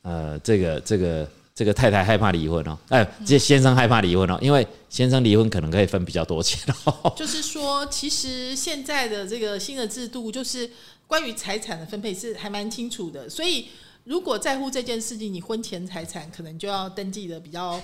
[0.02, 1.30] 呃这个这个。
[1.58, 7.10] 这个太太害怕离婚哦，哎，这先生害怕离婚哦，因为先生离婚可能可以分比较多钱哦。
[7.16, 10.70] 就是说，其实现在的这个新的制度，就是
[11.08, 13.30] 关于财产的分配是还蛮清楚的。
[13.30, 13.68] 所以，
[14.06, 17.80] 如果在乎这件事情，你婚前财产可能就要登记的比较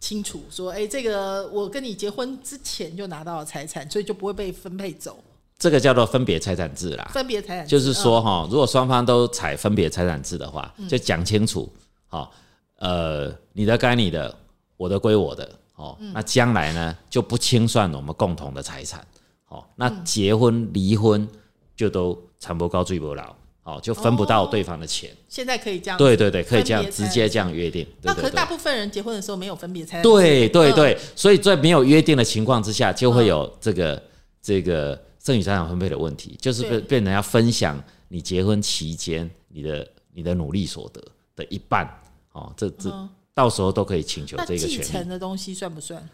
[0.00, 5.22] 清楚，说，哎，这个我跟你结婚之前就拿到了财产，所以就不会被分配走。
[5.58, 11.66] 这个叫做分别财产制啦，分别财产制就是说哈，如果双方都采分别财产制的话，就讲清楚，
[12.08, 12.30] 好，
[12.78, 14.36] 呃，你的该你的，
[14.76, 19.04] 我的归我的，哦，那将来呢就不清算我们共同的财产，
[19.46, 21.26] 好，那结婚离婚
[21.74, 23.34] 就都产不高罪不老，
[23.66, 25.98] 哦，就分不到对方的钱，现在可以这样。
[25.98, 28.46] 对对对，可以这样直接这样约定，那可是大。
[28.46, 34.00] 部分人结婚的时候没有分别财产对对对，所以在没有约定的情况之下，就会有这个
[34.40, 41.02] 这个剩余财产分配的问题，就是对变变成要分享你结婚期间你的你的努力所得
[41.34, 41.84] 的一半，
[42.30, 44.84] 哦，这这嗯到时候都可以请求这个权利。
[44.84, 46.08] 承的东西算不算？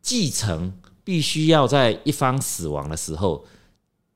[0.00, 0.72] 继承
[1.02, 3.44] 必须要在一方死亡的时候，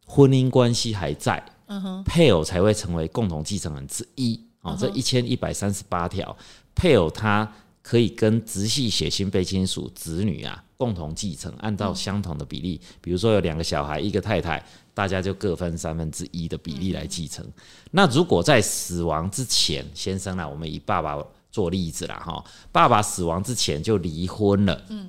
[0.07, 4.41] 婚姻关系还在，嗯哼，配偶才会成为共同继承人之一。
[4.63, 6.37] 哦，这一千一百三十八条，
[6.75, 7.51] 配偶他
[7.83, 17.47] 可以跟直系血亲被亲属子女啊共同继承，按照相同的比例，比如说有两个小孩，一个太太，大家就各分三分之一的比例来继承。
[17.93, 21.17] 那如果在死亡之前，先生啊，我们以爸爸
[21.53, 25.09] 做例子啦，哈，爸爸死亡之前就离婚了，嗯，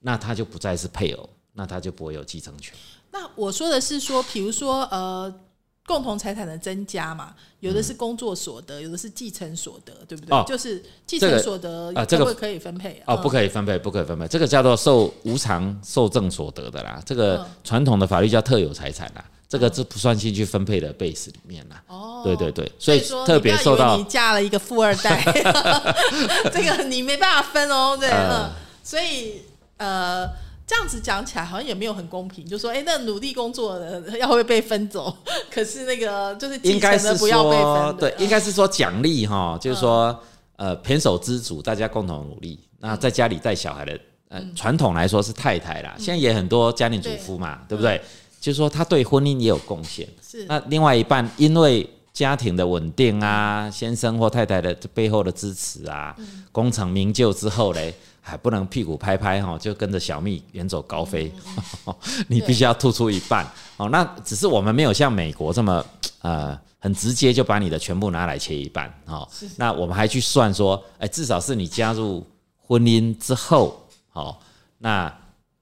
[0.00, 2.74] 那他就不再是配偶，那他就不会有继承权。
[3.12, 5.32] 那我说的是说，比如说呃，
[5.86, 10.36] 共同财产的增加嘛，有的是工作所得，有的是继承所得，对不对？
[10.36, 13.00] 哦就是继承所得啊这个可不可以分配？
[13.06, 17.00] 哦，嗯不可以分配，不可以分配，这个叫做受无偿受赠所得的啦。
[17.06, 21.80] 这个嗯传统的法律叫特有财产啦，这个是不算进去分配的 base 里面啦。
[21.86, 25.22] 哦，对对对，所所以特说你不要以别受到你嫁了一个富二代，
[26.52, 27.96] 这个你没办法分哦。
[27.96, 28.10] 对，
[28.82, 29.42] 所以
[29.76, 30.28] 呃。
[30.66, 35.16] 这样子讲起来好像也没有很公平，就说哎、那努力工作的要会被分走，
[35.50, 40.18] 可是那个就是应该是不要被说分的，对，应该是说奖励哈，就是说
[40.56, 42.58] 呃胼手知足，大家共同努力。
[42.78, 43.98] 那在家里带小孩的，
[44.28, 48.00] 呃，传统来说是太太啦，现在也很多家庭主妇嘛，对不对？
[48.38, 50.06] 就是说他对婚姻也有贡献。
[50.20, 56.14] 是那另外一半因为家庭的稳定啊，先生或太太的这背后的支持啊，
[56.52, 57.94] 功成名就之后嘞，
[58.28, 61.32] 还不能屁股拍拍哈，就跟着小蜜远走高飞，
[62.26, 63.46] 你必须要吐出一半。
[63.76, 63.88] 哦。
[63.88, 65.86] 那只是我们没有像美国这么
[66.22, 68.92] 呃很直接就把你的全部拿来切一半。
[69.04, 69.28] 哦。
[69.56, 72.26] 那我们还去算说，哎，至少是你加入
[72.58, 73.80] 婚姻之后，
[74.12, 74.36] 哦，
[74.78, 75.12] 那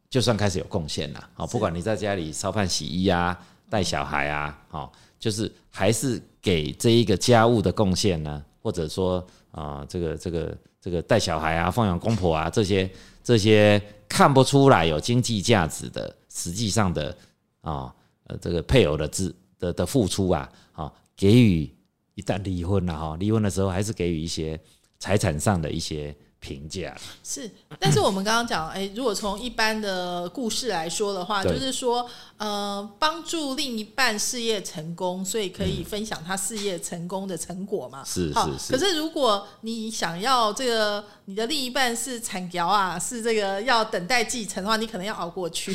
[0.09, 12.91] 就算开始有贡献了，哦，不管你在家里烧饭洗衣啊，带小孩啊，哦，就是还是给这一个家务的贡献呢，或者说啊、这个这个这个带小孩啊、奉养公婆啊这些
[13.23, 17.17] 这些看不出来有经济价值的，实际上的
[17.63, 17.91] 啊
[18.25, 21.75] 呃这个配偶的资的的付出啊，啊给予
[22.17, 24.61] 一旦离婚了哈，离婚的时候还是给予一些
[24.99, 26.15] 财产上的一些
[26.45, 26.95] 评价。
[27.23, 38.05] 是，但是我们刚刚讲，哎，如果从一般的故事来说的话，就是说，呃，帮助另一半事业成功，所以可以分享他事业成功的成果嘛。
[38.05, 38.73] 是是是。
[38.73, 45.73] 可是如果你想要这个你的另一半是产条啊，是这个要等待继承的话，你可能要熬过去，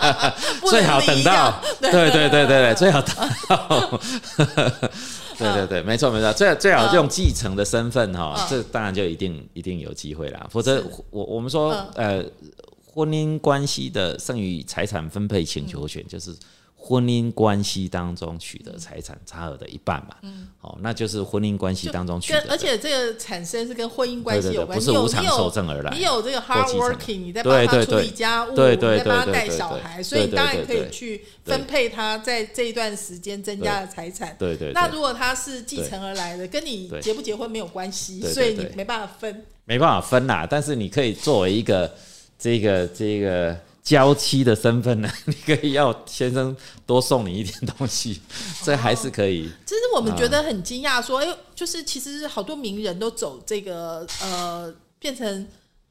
[0.70, 1.60] 最好离等到。
[1.82, 3.14] 掉，对对对对对，最好等
[3.48, 4.00] 到，
[5.38, 8.46] 对对对，没错没错，最最好用继承的身份哈，嗯。
[8.50, 12.22] 这当然就一定一定有机会啦，否则我我们说嗯。
[12.22, 12.24] 呃，
[12.92, 16.34] 婚姻关系的剩余财产分配请求权就是。
[16.88, 20.16] 婚姻关系当中取得财产差额的一半嘛，
[20.62, 28.02] 哦，那就是婚姻关系当中取得的，而且这个产生是跟婚姻关系对对对，有关，不是你有无偿受赠而来，你有这个 hard working，你在帮他处对对对。
[28.04, 30.80] 理家务，对对你在帮他带对对对小孩，所以你当然可以对。
[30.86, 34.34] 对去分配他在这一段时间增加的财产。
[34.38, 39.44] 对对对，那如果他是继承而来的，跟你结不结婚没有关系，对对所以你没办法分。
[39.66, 41.94] 没办法分啦，但是你可以作为一个
[42.38, 43.54] 这个这个
[43.88, 48.20] 娇妻的身份呢， 你可以要先生多送你一点东西，
[48.62, 49.50] 这还是可以。
[49.64, 55.46] 其实我们觉得很惊讶，说，哎、就是其实好多名人都走这个呃，变成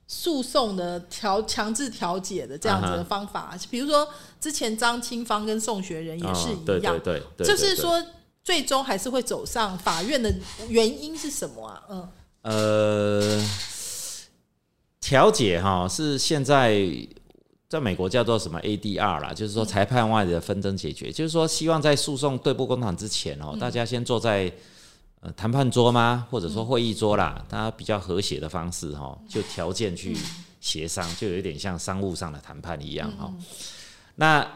[0.08, 3.58] 诉讼的调强制调解的这样子的方法。
[3.72, 4.08] 比如说
[4.40, 8.00] 之前张清芳跟宋学仁也是一样，对对对，对就是说
[8.44, 10.32] 最终还是会走上法院的
[10.70, 11.82] 原因是什么啊？
[11.90, 12.08] 嗯，
[12.44, 13.50] 呃，
[15.02, 16.88] 调解哈是现在
[17.70, 24.52] 在美国叫做什么 ADR 啦，就是说裁判外的纷争解决，就是说希望在诉讼对簿公堂之前哦，大家先坐在
[25.20, 30.18] 呃谈判桌吗，或者说会议桌啦，大家比较和谐的方式哈，就条件去
[30.62, 33.34] 协商，就有点像商务上的谈判一样哈。
[34.16, 34.48] 那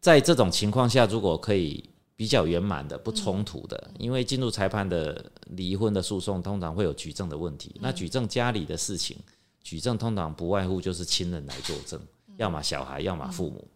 [0.00, 1.82] 在这种情况下，如果可以
[2.14, 7.74] 比较圆满的、不冲突的，因为进入裁判的离婚的诉讼，通常会有举证的问题。
[7.80, 9.16] 那举证家里的事情，
[9.64, 12.00] 举证通常不外乎就是亲人来作证，
[12.36, 13.66] 要么小孩，要么父母。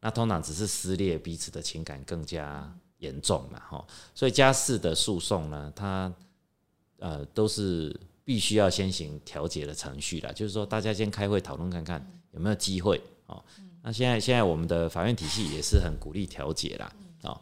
[0.00, 3.86] 那通常只是撕裂彼此的情感更加严重嘛，哈。
[4.14, 6.12] 所以家事的诉讼呢，它
[6.98, 13.42] 呃都是必须要先行调解的程序啦，就是说大家先开会讨论看看有没有机会哦。
[13.82, 17.40] 那现在现在我们的法院体系也是很鼓励调解啦，哦。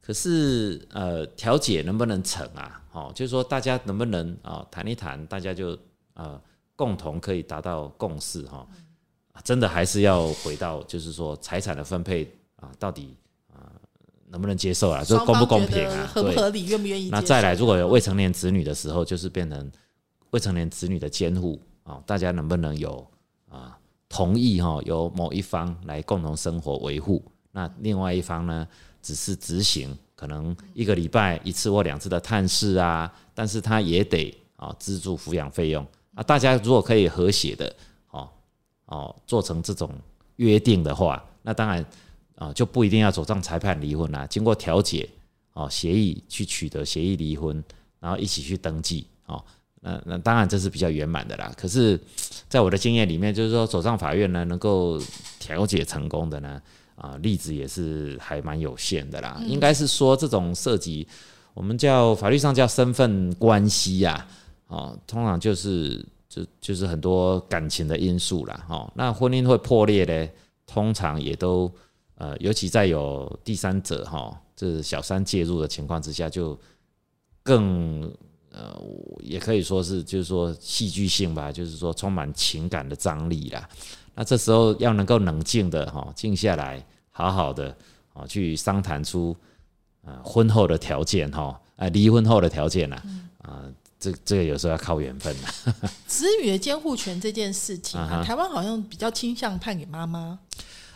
[0.00, 2.82] 可是呃，调解能不能成啊？
[2.92, 5.78] 哦，就是说大家能不能啊谈一谈，大家就
[6.14, 6.40] 呃
[6.76, 8.66] 共同可以达到共识哈、啊
[9.44, 13.16] 真的还是要回到就是说财产的分配啊，到底
[13.52, 13.70] 啊
[14.28, 15.02] 能不能接受啊？
[15.04, 16.10] 这双公不公平啊？
[16.14, 16.22] 对。
[16.22, 17.10] 合不合理，愿不愿意？
[17.10, 19.70] 那再来，如果有未成年子女的时候，就是变成
[20.30, 23.06] 未成年子女的监护啊，大家能不能有
[23.48, 23.76] 啊
[24.08, 27.22] 同意哈、由某一方来共同生活维护？
[27.50, 28.66] 那另外一方呢，
[29.02, 36.22] 只是执行可能一个礼拜一次或两次的探视啊，但是他也得啊资助抚养费用啊。
[36.22, 37.74] 大家如果可以和谐的
[38.92, 39.90] 哦哦做成这种
[40.36, 41.84] 约定的话，那当然
[42.36, 45.08] 啊就不一定要走上裁判离婚啦，经过调解
[45.54, 47.62] 哦协议去取得协议离婚，
[48.00, 49.42] 然后一起去登记哦。
[49.84, 51.52] 那那当然这是比较圆满的啦。
[51.56, 51.98] 可是，
[52.48, 55.00] 在我的经验里面，就是说走上法院呢，能够
[55.40, 56.62] 调解成功的呢，
[56.94, 59.42] 啊、例子也是还蛮有限的啦。
[59.44, 61.04] 应该是说这种涉及
[61.52, 64.24] 我们叫法律上叫身份关系呀、
[64.68, 68.64] 哦，通常就是就就是很多感情的因素啦。
[68.70, 70.30] 哦，那婚姻会破裂呢，
[70.66, 71.70] 通常也都
[72.14, 76.58] 呃，尤其在有第三者哈，这小三介入的情况之下，就
[77.42, 78.10] 更
[78.50, 78.74] 呃，
[79.20, 83.68] 也可以说是就是说戏剧性吧，就是说充满情感的张力啦。
[84.14, 87.76] 那这时候要能够冷静的哈，静下来，好好的
[88.14, 89.36] 啊，去商谈出
[90.02, 93.02] 啊婚后的条件哈，啊离婚后的条件啦，
[93.42, 93.64] 啊
[94.02, 95.74] 这这个有时候要靠缘分了。
[96.08, 100.36] 子女的监护权这件事情啊，台湾好像比较倾向判给妈妈。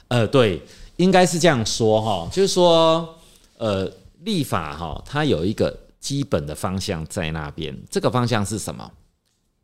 [0.09, 0.61] 呃，对，
[0.97, 3.17] 应该是这样说哈，就是说，
[3.59, 3.89] 呃，
[4.25, 8.91] 立法哈，它有一个基本的方向在那边，这个方向是什么？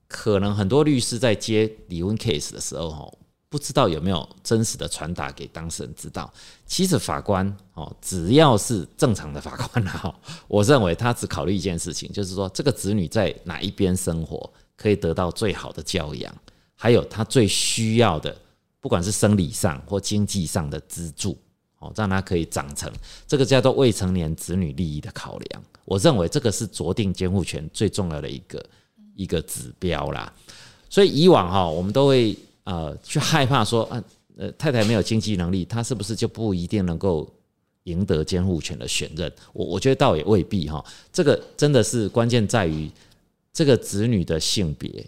[0.06, 3.12] 可能很多律师在接离婚 case 的时候哈，
[3.52, 6.32] 不知道有没有真实的传达给当事人知道。
[6.66, 16.34] 其实法官哦，只要是正常的法官，哈 我认为他只考虑一件事情，就是说这个子女在哪一边生活，可以得到最好的教养，
[16.74, 18.34] 还有他最需要的。
[18.80, 21.38] 不管是生理上或经济上的资助，
[21.78, 22.90] 哦，让他可以长成，
[23.28, 25.62] 这个叫做未成年子女利益的考量。
[25.84, 28.64] 我认为这个是酌定监护权最重要的一个
[29.14, 30.32] 一个指标啦。
[30.90, 34.02] 所以以往哈，我们都会呃去害怕说，啊
[34.36, 37.28] 呃太太没有经济能力，她是不是就不一定能够
[37.84, 39.32] 赢得监护权的选任？
[39.52, 40.84] 我我觉得倒也未必哈。
[41.12, 42.90] 这个真的是关键在于
[43.52, 45.06] 这个子女的性别，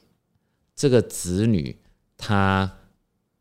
[0.74, 1.76] 这个子女
[2.16, 2.70] 他。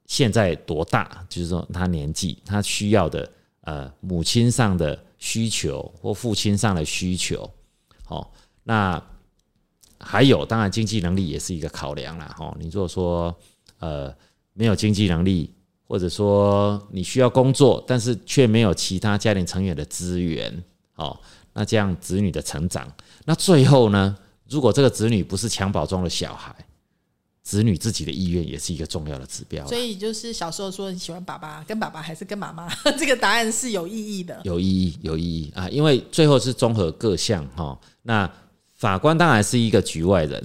[0.05, 1.25] 现在多大？
[1.29, 3.27] 就是说他年纪，他需要的
[3.61, 7.49] 呃母亲上的需求或父亲上的需求，
[8.03, 8.31] 好，
[8.63, 9.01] 那
[9.97, 12.27] 还有当然经济能力也是一个考量啦。
[12.37, 13.35] 哈，你如果说
[13.83, 14.15] 呃
[14.53, 15.53] 没有经济能力，
[15.87, 20.63] 或者说你需要工作，但是却没有其他家庭成员的资源，
[20.95, 21.19] 哦，
[21.53, 22.87] 那这样子女的成长，
[23.25, 24.15] 那最后呢，
[24.47, 26.55] 如果这个子女不是襁褓中的小孩。
[27.45, 35.67] 子女自己的意愿也是一个重要的指标，所以就是小时候说你喜欢爸爸，跟爸爸还是跟妈妈，这个答案是有意义的， 有意义，有意义啊！
[35.67, 37.77] 因为最后是综合各项哈。
[38.03, 38.31] 那
[38.77, 40.41] 法官当然是一个局外人，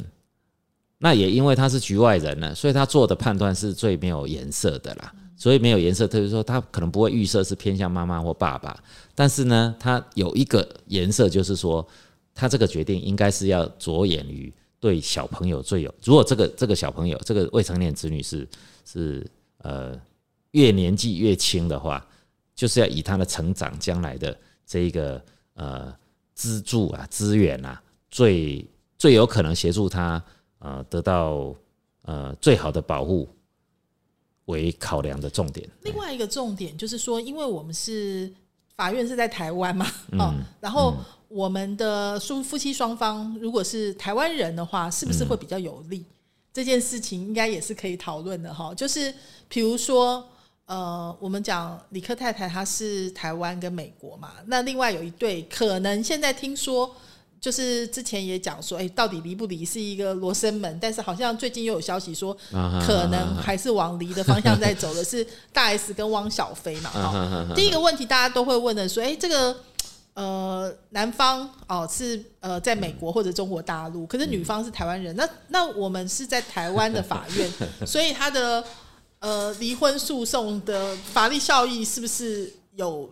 [0.99, 5.13] 那也因为他是局外人呢，所以他做的判断是最没有颜色的啦。
[5.37, 8.77] 所以没有颜色，就是说他可能不会预设是偏向妈妈或爸爸，
[9.15, 11.87] 但是呢，他有一个颜色，就是说
[12.35, 14.53] 他这个决定应该是要着眼于。
[14.81, 18.49] 对小朋友最有，如果这个这个小朋友这个未成年子女是
[18.85, 19.27] 是
[19.65, 20.01] 呃
[20.53, 22.07] 越年纪越轻的话，
[22.55, 25.21] 就是要以他的成长将来的这一个
[25.55, 25.93] 呃
[26.33, 28.65] 资助啊资源啊，最
[28.97, 30.23] 最有可能协助他
[30.59, 31.55] 呃得到
[32.03, 33.29] 呃最好的保护
[34.47, 35.69] 为考量的重点。
[35.83, 38.33] 另外一个重点就是说，因为我们是
[38.77, 39.87] 法院是在台湾嘛，
[40.19, 40.95] 哦，然后。
[41.29, 46.03] 我们的夫夫妻双方如果是台湾人的话，是不是会比较有利？
[46.55, 48.73] 这件事情应该也是可以讨论的哈。
[48.75, 49.15] 就是
[49.47, 50.27] 比如说，
[50.65, 56.91] 呃，我们讲李克太太她是台湾跟美国嘛，那另外有一对可能现在听说，
[57.41, 62.37] 就是之前也讲说，哎，到底离不离是一个罗生门，但是好像最近又有消息说，
[62.87, 66.91] 可能还是往离的方向在走的，是大 S 跟汪小菲嘛。
[66.91, 69.57] 哈，第一个问题大家都会问的说，哎，这个。
[70.15, 75.15] 呃，男方哦是呃在美国或者中国大陆，可是女方是台湾人。
[75.15, 77.49] 那那我们是在台湾的法院，
[77.87, 78.65] 所以他的
[79.21, 83.09] 呃离婚诉讼的法律效益是不是有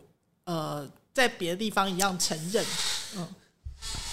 [0.46, 2.64] 呃在别的地方一样承认？
[3.16, 3.28] 嗯，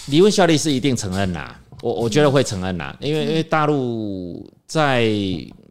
[0.06, 5.10] 离婚效力是一定承认啦，我我觉得会承认啦，因为因为大陆在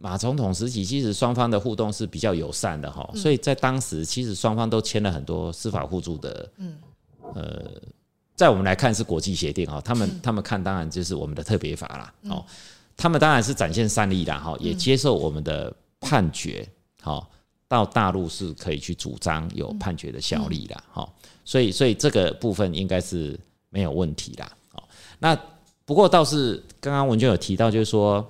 [0.00, 6.76] 马总统时期，其实双方的互动是比较友善的哈，所以在当时其实双方都签了很多司法互助的嗯。
[7.34, 7.64] 呃，
[8.36, 12.44] 在我们来看是国际协定哈，他们他们看当然就是我们的特别法啦哦，
[12.96, 16.68] 他们当然是展现善意的哈，也接受我们的判决
[17.00, 17.30] 好，
[17.66, 21.08] 到大陆是可以去主张有判决的效力的哈，
[21.46, 23.40] 所以所以这个部分应该是
[23.74, 24.82] 没有问题啦哦。
[25.18, 25.38] 那
[25.84, 28.24] 不过倒是刚刚文娟有提到，就是说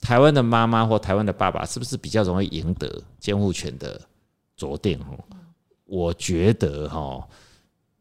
[0.00, 4.00] 台湾的妈妈或台湾的爸爸是不是比较容易赢得监护权的
[4.58, 5.18] 酌定哦？
[5.84, 7.26] 我觉得哈。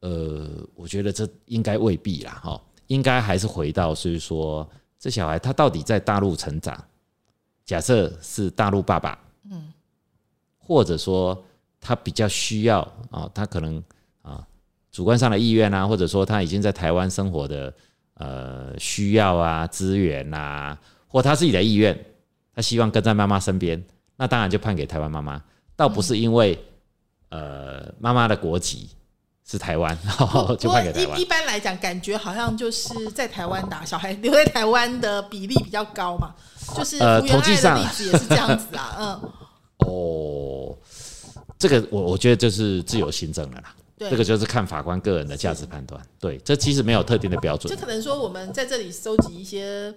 [0.01, 4.65] 呃，我觉得这应该未必啦，哈，应该还是回到，所以说
[4.99, 6.81] 这小孩他到底在大陆成长，
[7.65, 9.17] 假设是大陆爸爸，
[9.49, 9.73] 嗯，
[10.59, 11.43] 或者说
[11.81, 12.79] 他比较需要
[13.09, 13.83] 啊，他可能啊
[14.97, 17.71] 主观上的意愿啊，或者说他已经在台湾生活的
[18.15, 20.75] 呃需要啊资源啊，
[21.07, 21.95] 或他自己的意愿，
[22.55, 23.79] 他希望跟在妈妈身边，
[24.15, 25.39] 那当然就判给台湾妈妈，
[25.75, 26.57] 倒不是因为
[27.29, 28.89] 呃妈妈的国籍。
[29.49, 29.97] 是台湾，
[30.59, 31.17] 就判给台湾。
[31.17, 36.35] 一一般来讲，感觉好像就是在台湾打小孩留在台湾的比例比较高嘛，
[36.75, 39.31] 就是呃，统计上例子也是这样子啊，嗯。
[39.87, 40.75] 哦，
[41.57, 43.73] 这个我我觉得就是自由行政了啦。
[43.97, 45.99] 这个就是看法官个人的价值判断。
[46.19, 47.73] 对，这其实没有特定的标准。
[47.73, 49.91] 就可能说，我们在这里收集一些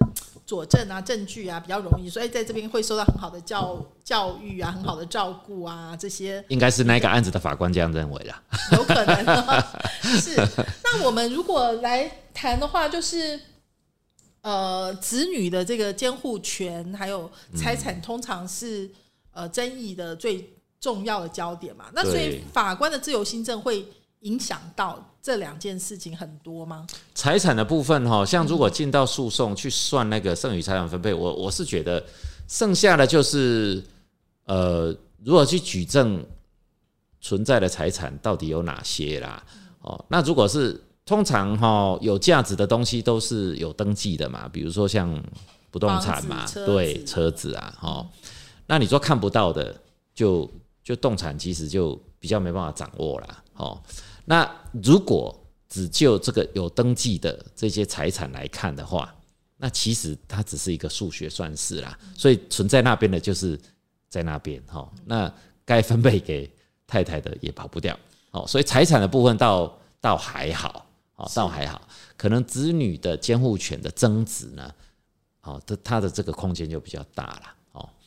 [0.47, 8.35] 佐证啊、证据啊，比较容易，所以在这边会受到很好的教教育啊、很好的照顾啊，这些应该是那个案子的法官这样认为的。
[8.73, 9.17] 有可能
[10.19, 10.35] 是。
[10.83, 13.39] 那我们如果来谈的话，就是
[14.41, 18.91] 呃，子女的这个监护权还有财产，通常是
[19.33, 21.87] 呃争议的最重要的焦点嘛。
[21.93, 23.87] 那所以法官的自由新政会
[24.21, 26.87] 影响到这两件事情很多吗？
[27.15, 32.05] 财产的部分哈，像如果进到诉讼去算那个剩余财产分配，我我是觉得
[32.49, 33.83] 剩下的就是
[34.47, 36.25] 呃，如果去举证
[37.21, 39.43] 存在的财产到底有哪些啦？
[39.83, 40.83] 哦，那如果是。
[41.07, 45.21] 通常哈有价值的东西都是有登记的嘛，比如说像
[45.69, 48.09] 不动产嘛，对，车子啊，哈。
[48.67, 49.75] 那你说看不到的，
[50.15, 50.49] 就
[50.83, 53.83] 就动产其实就比较没办法掌握了，哦。
[54.25, 54.49] 那
[54.83, 59.15] 如果只就这个有登记的这些财产来看的话，
[59.57, 63.59] 那其实它只是一个数学算式啦，所以存在那边的就是
[64.09, 64.91] 在那边，哈。
[65.05, 65.33] 那
[65.65, 66.51] 该分配给
[66.87, 67.99] 太太的也跑不掉，
[68.31, 68.47] 哦。
[68.47, 70.87] 所以财产的部分倒倒还好。
[71.17, 74.73] 哦，倒还好，可能子女的监护权的增值呢，
[75.43, 77.43] 哦，它它的这个空间就比较大了，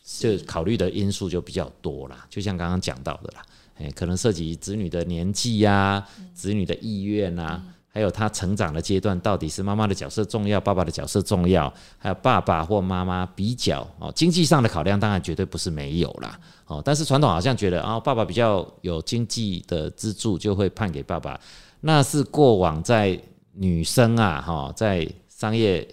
[0.04, 3.42] 就考虑的因素就比较多啦，就像刚刚讲到的啦，
[3.76, 21.40] 哎，可能涉及子女的年纪呀，子女的意愿呐，还有他成长的阶段，到底是妈妈的角色重要，爸爸的角色重要，还有爸爸或妈妈比较哦，经济上的考量当然绝对不是没有啦，哦，但是传统好像觉得啊，爸爸比较有经济的资助，就会判给爸爸。
[21.80, 23.18] 那是过往在
[23.54, 25.88] 女生啊，哈，在商业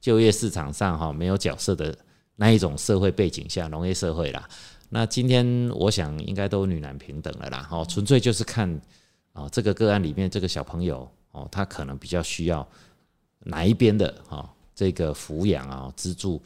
[0.00, 1.96] 就业市场上哈没有角色的
[2.36, 4.48] 那一种社会背景下，农业社会啦。
[4.88, 8.68] 那今天我想应该都女男平等了啦，哦，纯粹就是看
[9.32, 12.66] 啊这个个案里面这个小朋友哦，他可能比较需要
[13.40, 16.42] 哪一边的哈这个抚养啊资助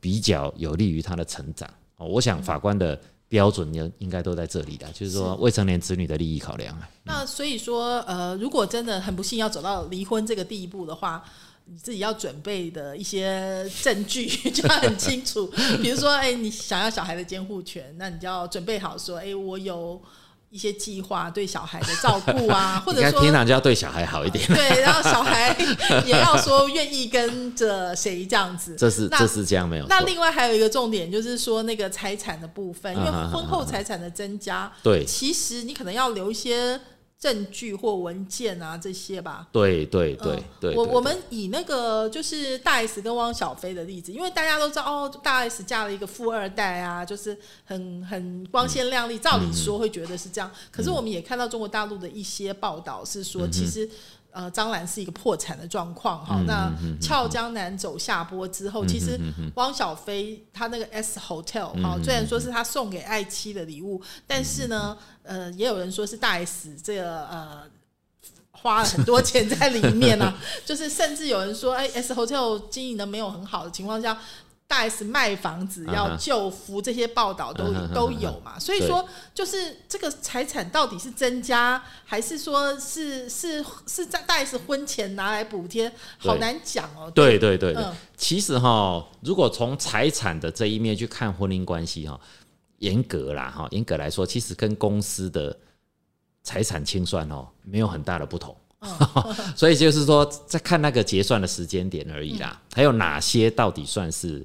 [0.00, 2.06] 比较有利于他的成长哦。
[2.06, 3.00] 我想法官的。
[3.32, 6.86] 标准应应该都在这里的，就是说未成年子女的利益考量啊。
[7.02, 11.24] 那所以说，呃，如果真的很不幸要走到离婚这个地步的话，
[11.66, 15.46] 你自己要准备的一些证据 就要很清楚。
[15.82, 20.00] 比如说，哎，你想要小孩的监护权，那你就要准备好说，哎，我有。
[20.52, 24.46] 一些计划对小孩的照顾啊， 或者说平常就要对小孩好一点。
[24.48, 25.56] 对，然后小孩
[26.04, 28.76] 也要说愿意跟着谁这样子。
[28.76, 29.86] 这是这是这样没有。
[29.86, 36.78] 那另外还有一个重点就是说那个财产的部分，因为婚后财产的增加，对，其实你可能要留一些。
[37.22, 39.46] 证据或文件啊，这些吧。
[39.52, 40.74] 对对对对。
[40.74, 50.50] 我我们以那个就是大 S 跟汪小菲的例子，因为大家都知道哦，大 S 嫁了一个富二代啊，就是很很光鲜亮丽，照理说会觉得是这样。
[50.72, 53.88] 可是我们也看到中国大陆的一些报道是说，其实。
[54.32, 56.40] 呃，张兰是一个破产的状况哈。
[56.46, 59.20] 那俏江南走下坡之后，其实
[59.56, 67.62] 汪小菲他那个 S Hotel 哈，虽然说是他送给爱妻的礼物，但是呢，呃，也有人说是大 S 这个呃
[68.50, 70.32] 花了很多钱在里面呢。
[70.64, 74.18] 就是甚至有人说，哎，S Hotel 经营的没有很好的情况下。
[74.72, 78.58] 大 S 卖房子要救夫，这些报道都都有嘛？
[78.58, 87.10] 所以说，就是这个财产到底是增加，还是说是是是在大 S 婚前拿来补贴，好难讲哦。
[87.14, 87.84] 对对对对，
[88.16, 92.18] 其实哈，如果从财产的这一面去看婚姻关系哈，
[92.78, 95.54] 严格啦哈，严格来说，其实跟公司的
[96.42, 98.56] 财产清算哦没有很大的不同。
[99.54, 102.58] 所以就是说，在看那个结算的时间点而已啦。
[102.72, 104.42] 还有哪些到底算是？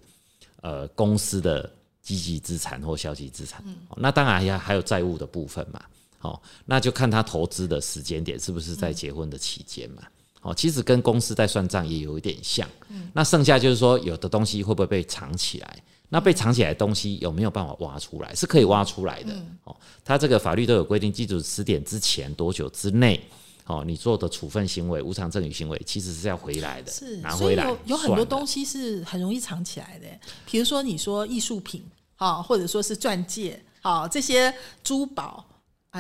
[0.62, 1.70] 呃，公司的
[2.02, 3.64] 积极资产或消极资产，
[3.96, 5.82] 那当然还还有债务的部分嘛。
[6.20, 10.02] 好，那就看他投资的时间点是不是在结婚的期间嘛。
[10.40, 12.68] 好，其实跟公司在算账也有一点像。
[13.14, 15.84] 那剩下就是说，有的东西会不会被藏起来？
[16.10, 18.34] 那被藏起来的东西有没有办法挖出来？
[18.34, 19.34] 是可以挖出来的。
[19.66, 23.22] 哦，他这个法律都有规定，记住十点之前多久之内。
[23.68, 27.68] 哦，你做的处分行为、无偿赠与行为，其实是要回来的，是拿回来。
[27.68, 30.08] 有有很多东西是很容易藏起来的，
[30.46, 31.84] 比如说你说艺术品，
[32.16, 34.54] 好，或者说是钻戒，好，这些
[34.86, 35.46] 珠宝，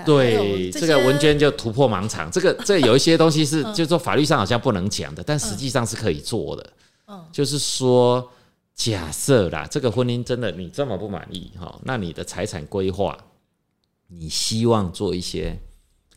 [0.06, 2.32] 对，这个文娟就突破盲场。
[2.32, 6.74] 这个这有一些东西是， 就是说法律上好像不能讲的，但实际上是可以做的。
[7.08, 8.32] 嗯，就是说，
[8.74, 13.18] 假设啦，这个婚姻真的你这么不满意，哈，那你的财产规划，
[14.08, 15.60] 你希望做一些，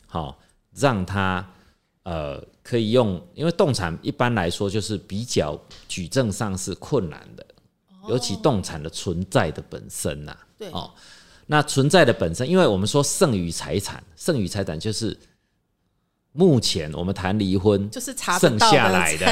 [0.07, 0.37] 好。
[0.75, 1.45] 让他
[2.03, 7.45] 呃可以用，因为动产一般来说就是比较举证上是困难的，
[8.07, 10.35] 尤其动产的存在的本身呐。
[10.57, 10.91] 对哦，
[11.47, 15.17] 那存在的本身，因为我们说剩余财产，剩余财产就是
[16.33, 19.25] 目前我们谈离婚，就是查剩下来的，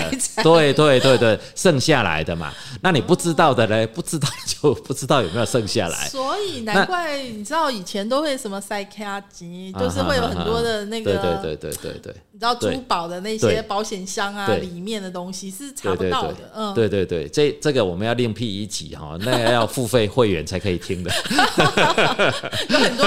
[0.43, 2.53] 对对对对，剩下来的嘛。
[2.81, 6.09] 那你不知道的嘞，不知道就不知道有没有剩下来。
[6.09, 12.15] 所以难怪你知道以前都会什么塞卡机，就是会有很多的那个，对对对对对对。
[12.31, 16.51] 你知道珠宝的那些保险箱啊，里面的东西是查不到的。
[16.53, 21.11] 嗯，对对对，这这个我们要另辟一集哈，那要付费会员才可以听的。
[22.67, 23.05] 有很多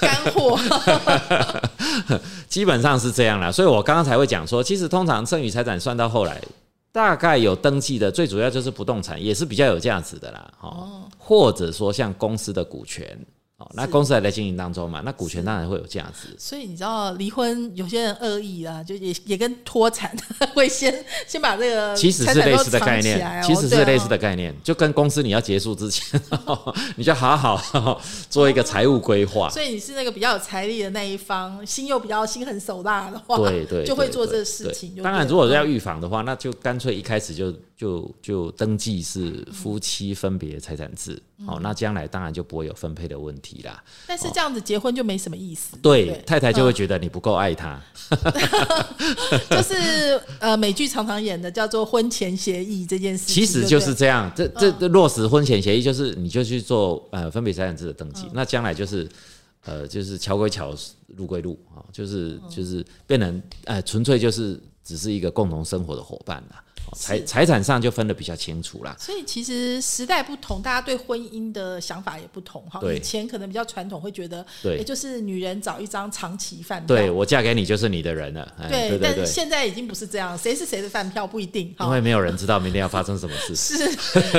[0.00, 0.56] 干货。
[2.48, 6.40] 基本上是这样啦，所以我刚刚才会讲说，其实通常剩余财产算到后来，
[6.92, 13.18] 大概有登记的，最主要就是不动产，也是比较有价值的啦，哦，或者说像公司的股权。
[13.58, 15.00] 哦，那公司还在经营当中嘛？
[15.02, 16.28] 那股权当然会有价值。
[16.38, 20.14] 所以你知道，离婚有些人恶意啊，就也也跟脱产
[20.52, 26.20] 会先先把这个其实是类似的概念，其实是类似的概念，就跟公司你要结束之前，
[26.96, 27.98] 你就好好
[28.28, 29.48] 做一个财务规划。
[29.56, 34.94] 所以你是那个比较有财力的那一方，心又比较心狠手辣的话，对对，就会做这个事情。
[35.02, 41.20] 当然，如果要预防的话，那就干脆一开始就就就登记是夫妻分别财产制。
[41.46, 43.84] 哦，那将来当然就不会有分配的问题啦。
[44.06, 45.76] 但是这样子结婚就没什么意思。
[45.82, 47.78] 对，太太就会觉得你不够爱她。
[49.50, 54.32] 就是呃，美剧常常演的叫做婚前协议这件事，其实就是这样。
[54.34, 58.26] 这这落实婚前协议，就是你就去做呃分别财产制的登记。
[58.32, 59.06] 那将来就是
[59.66, 60.74] 呃，就是桥归桥，
[61.08, 66.62] 路归路啊，就是就是变成呃，纯粹就是只是一个共同生活的伙伴了。
[66.94, 72.80] 财财产上就分得比较清楚啦，所以其实时代不同，大家对婚姻的想法也不同哈。
[72.92, 78.54] 以前可能比较传统，会觉得对，就是女人找一张长期饭票，对我嫁给你就是你的人了。
[78.70, 83.54] 对，但是现在已经不是这样，谁是谁的饭票不一定，因为没有人知道明天要发生什么事。
[83.56, 83.84] 是，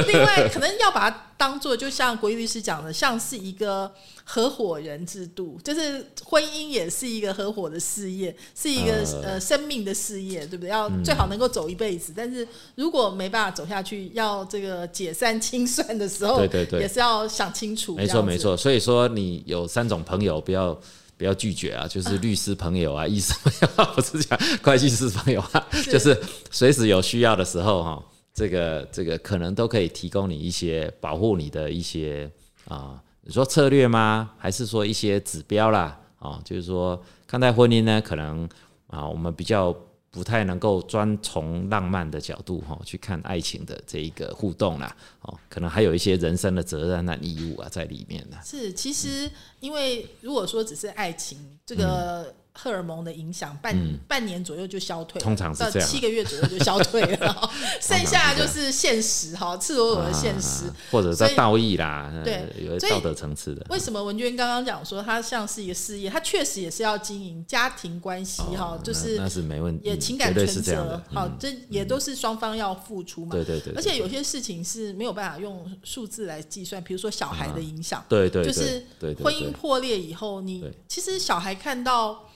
[0.08, 3.92] 另外可能要把它当做，就像国义律师讲的，像是一个。
[4.30, 10.70] 合伙人制度就是婚姻也是一个合伙的事业，是一个呃生命的事业，对不对？
[10.70, 17.96] 要最好能够走一辈子，但是如果没办法走下去，要这个解散清算的时候，对对对，也是要想清楚。
[17.96, 20.78] 没错没错，所以说你有三种朋友，不要
[21.18, 26.22] 不要拒绝啊，就是律师朋友啊，医生朋友， 不是讲会计师朋友啊，就是
[26.52, 28.04] 随时有需要的时候哈，
[28.38, 32.32] 这个这个可能都可以提供你一些保护你的一些
[32.68, 33.02] 啊。
[33.22, 34.36] 你说策略吗？
[34.38, 36.00] 还是说一些指标啦？
[36.20, 38.48] 啊，就是说看待婚姻呢，可能
[38.86, 39.76] 啊，我们比较
[40.12, 44.96] 不太能够专从浪漫的角度哈去看爱情的这一个互动啦。
[45.24, 48.38] 哦，可能还有一些人生的责任啊义务啊在里面呢。
[48.46, 49.28] 是，其实
[49.62, 52.32] 因为如果说只是爱情这个。
[52.60, 53.76] 荷尔蒙的影响，半
[54.08, 63.64] 半年左右就消退，通常是这样，七个月左右就消退了， 剩下就是现实哈，赤裸裸的现实，或者在道义啦，对，有道德层次的。
[63.70, 73.74] 为什么文娟刚刚讲说，它像是一个事业，它确实也是要经营家庭关系哈，就是那是没问题，也情感存折，好，这也都是双方要付出嘛，对对对。
[73.76, 78.84] 而且有些事情是没有办法用数字来计算，比如说小孩的影响，对对，就是
[79.22, 82.27] 婚姻破裂以后，你其实小孩看到。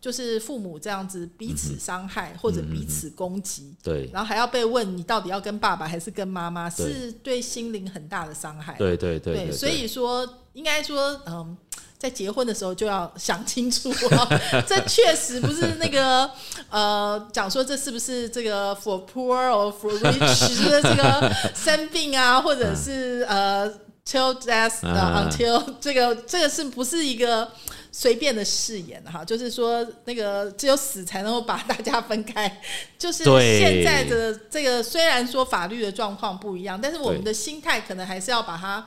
[0.00, 8.74] 就是父母这样子彼此伤害或者彼此攻击，对，然后还要被问你到底要跟爸爸还是跟妈妈，是对心灵很大的伤害。
[8.78, 11.56] 对对对，所以说应该说，嗯，
[11.98, 13.92] 在结婚的时候就要想清楚，
[14.66, 16.30] 这确实不是那个
[16.70, 23.70] 呃，讲说这是不是这个 for poor or for rich 的这个生病啊，或者是呃
[24.10, 27.48] till death until 这个这个是不是一个？
[27.92, 32.60] 随便的誓言哈，就是说那个只有死才能够把大家分开。
[32.96, 38.86] 就是现在的这个，虽然说法律的状况不一样，但是我们的心态可能还是要把它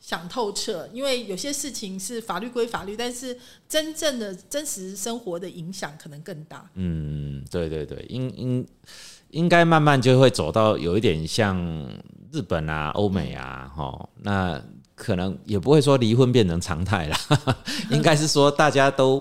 [0.00, 3.36] 想透彻，因为有些事情是法律归法律，但是
[3.68, 6.70] 真正的真实生活的影响可能更大。
[6.74, 8.68] 嗯，对对对，应应
[9.30, 11.58] 应该慢慢就会走到有一点像
[12.34, 14.60] 日本啊、欧美啊，哈那。
[14.96, 17.16] 可能也不会说离婚变成常态了，
[17.90, 19.20] 应该是说大家都，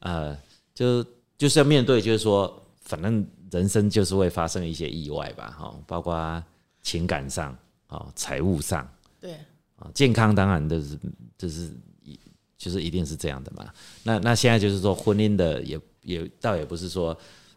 [0.00, 0.36] 呃，
[0.74, 1.06] 就
[1.38, 6.42] 就是要面对，就是说，反正人生就是会发生一些意外吧，哈，包括
[6.82, 9.34] 情感上啊、财务上，对，
[9.76, 10.98] 啊，健康当然就是
[11.38, 11.70] 就是
[12.02, 12.18] 一
[12.56, 13.72] 就是一定是这样的嘛。
[14.02, 17.16] 那那现在就是说婚姻的也也倒也不是说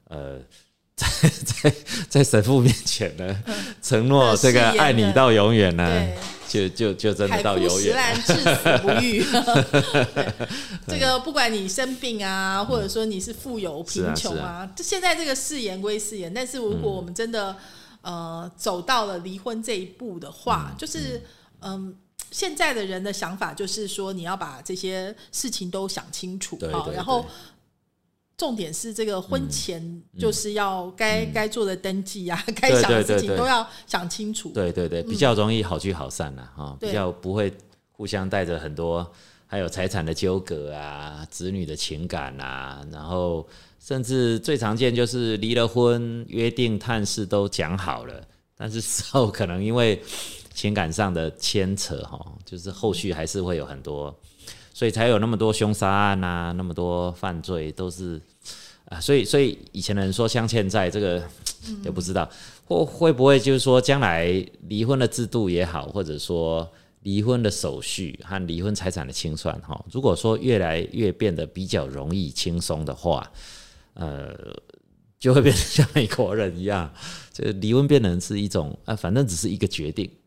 [0.09, 0.39] 呃。
[0.95, 1.75] 在在
[2.09, 3.43] 在神父面前呢，
[3.81, 6.07] 承诺这个爱你到永远呢，
[6.47, 9.23] 就就就真的到永远，至死不渝。
[10.87, 17.55] 这个不管你生病啊，或者说你是富有贫穷啊，这现在这个誓言归誓言，但是如果我们真的
[18.01, 21.23] 呃走到了离婚这一步的话，就是
[21.61, 21.95] 嗯，
[22.31, 27.25] 现在的人的想法就是说，你要把这些事情都想清楚，好，然后。
[28.41, 30.93] 重点是这个婚前就是要嗯。
[30.97, 34.49] 该该做的登记啊， 该想的事情都要想清楚。
[34.49, 36.89] 对对对，比较容易好聚好散啦，哈，对。
[36.89, 37.53] 比较不会
[37.91, 39.07] 互相带着很多，
[39.45, 43.47] 还有财产的纠葛啊，子女的情感啊，然后
[43.79, 48.27] 甚至最常见就是离了婚，约定探视都讲好了，
[48.57, 50.01] 但是之后可能因为
[50.55, 54.19] 情感上的牵扯，哈，就是后续还是会有很多，
[54.73, 58.21] 所以才有那么多凶杀案啊，那么多犯罪都是
[58.85, 61.23] 啊，所以所以以前的人说镶嵌在，这个
[61.83, 62.29] 也不知道。
[62.65, 64.27] 或会不会就是说，将来
[64.69, 73.29] 离婚的制度也好，或者说离婚的手续和离婚财产的清算，哈，如果说越来越变得比较容易轻松的话，
[73.95, 74.33] 呃，
[75.19, 76.89] 就会变成像美国人一样，
[77.33, 80.20] 这个离婚变成是一种啊，反正只是一个决定，哦，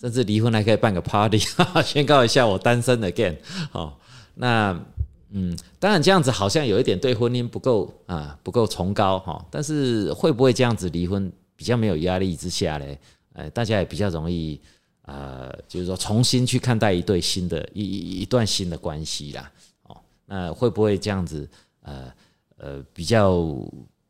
[0.00, 1.38] 甚至离婚还可以办个 party，
[1.84, 3.36] 宣告一下我单身 again，
[3.72, 3.92] 哦，
[4.34, 4.78] 那。
[5.36, 9.44] 嗯，当然这样子好像有一点对婚姻不够啊，不够崇高哈。
[9.50, 12.96] 但是会不会这样子离婚比较没有压力之下嘞？
[13.32, 14.60] 呃，大家也比较容易
[15.06, 19.50] 呃，就是说重新去看待一对新的一一一段新的关系啦。
[19.88, 21.48] 哦，那会不会这样子
[21.82, 22.12] 呃
[22.56, 23.44] 呃比较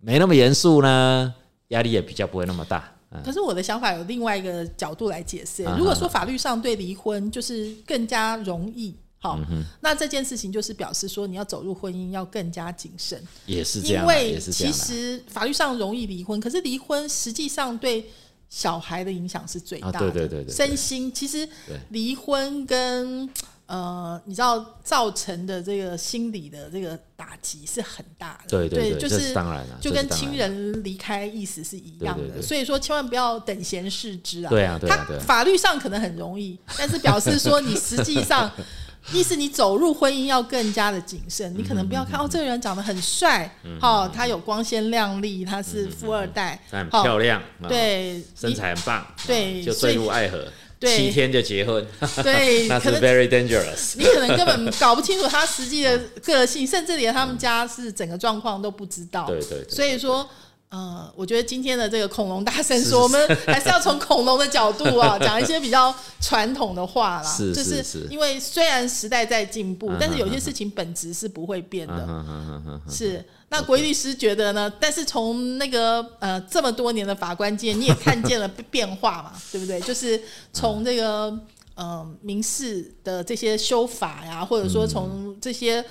[0.01, 1.35] 没那么严肃呢？
[1.69, 2.94] 压力也比较不会那么大。
[3.23, 5.77] 可是我的想法有另外一个角度来解释啊。
[5.79, 8.95] 如果说法律上对离婚就是更加容易。
[9.19, 14.73] 好，嗯那这件事情就是表示说，你要走入婚姻要更加谨慎，也是这样，因为也是这其。
[14.73, 18.05] 实法律上容易离婚，可是离婚实际上对
[18.51, 19.99] 小孩的影响是最大的。
[19.99, 21.49] 啊对对对对对身心其实
[21.89, 23.27] 离婚跟
[23.67, 28.49] 呃，你知道造成的这个心理的这个打击是很大的。
[28.49, 34.51] 对对就是当然了，就跟亲人离开意思是一样的，所以说千万不要等闲视之啊。
[34.51, 38.51] 对啊对啊对啊他法律上可能很容易，但是表示说你实际上，
[39.13, 41.55] 意思你走入婚姻要更加的谨慎。
[41.57, 43.51] 你可能不要看哦，这个人长得很帅，
[43.81, 50.51] 好、他有光鲜亮丽，他是富二代，他很漂亮，啊对，身材很棒，对就坠入爱河，对
[50.85, 51.85] 七天就结婚，
[52.23, 53.95] 对，那 是可能 very dangerous。
[53.97, 59.27] 你可能根本搞不清楚他实际的个性，甚至连他们家是整个状况都不知道。
[59.27, 60.29] 对对对所以说。
[60.75, 67.33] 呃，我觉得今天的这个恐龙大 声说，我们还是要从恐龙的角度啊， 讲一些比较传统的话啦。
[67.33, 72.05] 是就是是因为虽然时代在进步，嗯但是有些事情本质是不会变的。
[72.09, 74.69] 嗯嗯嗯嗯是，那国律师觉得呢？
[74.81, 79.81] 但是从那个呃这么多年的法官界，你也看见了变化嘛，对不对？
[79.83, 80.21] 就是
[80.53, 81.39] 从这个
[81.77, 85.85] 呃民事的这些修法呀，或者说从这些。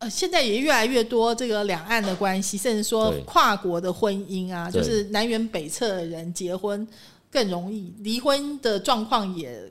[0.00, 6.88] 呃，现在也越来越多这个两岸的关系，甚至说跨国的婚姻啊，就是南辕北辙的人结婚
[7.30, 9.70] 更容易，离婚的状况也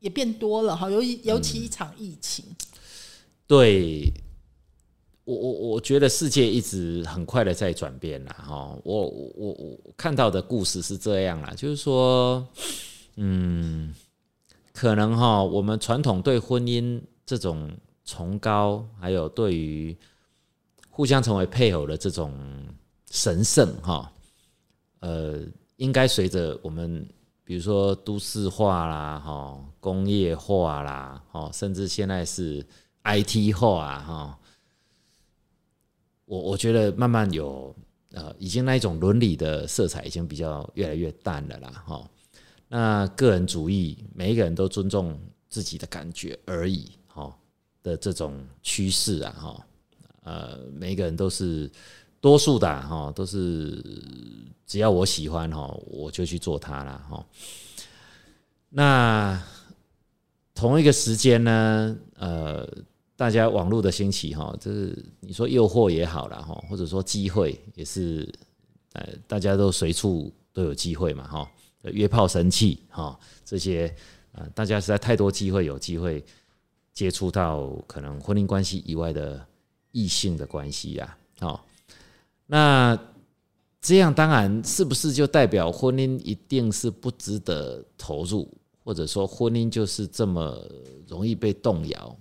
[0.00, 0.90] 也变多了哈。
[0.90, 2.44] 尤其尤其一场疫情，
[3.46, 4.12] 对，
[5.22, 12.44] 我我我觉得世界一直很快的在转变啦，哈，我我我我看到的故事是这样啦，就是说，
[13.14, 13.94] 嗯，
[14.72, 17.70] 可能哈，我们传统对婚姻这种
[18.08, 19.94] 崇高，还有对于
[20.88, 22.32] 互相成为配偶的这种
[23.10, 24.10] 神圣哈，
[25.00, 25.42] 呃，
[25.76, 27.06] 应该随着我们
[27.44, 32.66] 比如说都市化啦，哈，工业化啦，哈，甚至现在是
[33.04, 34.38] IT 化啊，哈，
[36.24, 37.76] 我我觉得慢慢有
[38.12, 42.10] 呃，已经那一种伦理的色彩已经比较越来越淡了啦，哈。
[42.70, 46.90] 那个人主义，每一个人都尊重自己的感觉而已，
[47.82, 49.66] 的这种趋势啊，哈，
[50.22, 51.70] 呃，每一个人都是
[52.20, 53.82] 多数的哈，都是
[54.66, 57.26] 只要我喜欢哈，我就去做它啦，哈。
[58.70, 59.42] 那
[60.54, 62.68] 同一个时间呢，呃，
[63.16, 68.28] 大家网络的兴起哈，就是你说诱惑也好了哈，或者说机会也是，
[68.92, 71.50] 呃，大家都随处都有机会嘛哈，
[71.82, 73.94] 约炮神器哈这些，
[74.32, 76.22] 呃，大家实在太多机会，有机会
[76.98, 79.46] 接触到可能婚姻关系以外的
[79.92, 81.64] 异性的关系呀、好，
[82.44, 82.98] 那
[83.80, 90.60] 这样当然是不是就代表婚姻一定是不值得投入，或者说婚姻就是这么
[91.06, 92.16] 容易被动摇？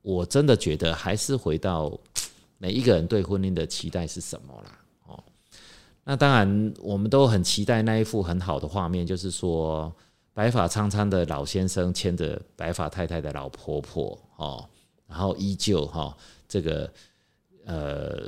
[0.00, 1.92] 我真的觉得还是回到
[2.56, 4.78] 每一个人对婚姻的期待是什么啦。
[5.08, 5.22] 哦，
[6.04, 9.94] 那当然我们都很期待那一幅很好的画面，就是说
[10.32, 14.68] 白发苍苍的老先生牵着白发太太的老婆婆，哦，
[15.06, 16.16] 然后依旧哈
[16.48, 16.92] 这个
[17.64, 18.18] 呃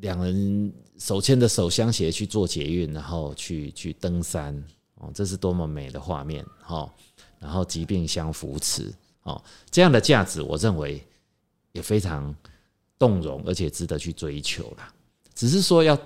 [0.00, 4.54] 两人手牵着手相携去做捷运，然后去去登山，
[4.96, 6.92] 哦，这是多么美的画面，哈。
[7.38, 8.88] 然后疾病相扶持，
[9.24, 11.04] 哦，这样的价值，我认为
[11.72, 12.32] 也非常
[12.96, 14.94] 动容，而且值得去追求啦。
[15.34, 15.98] 只是说要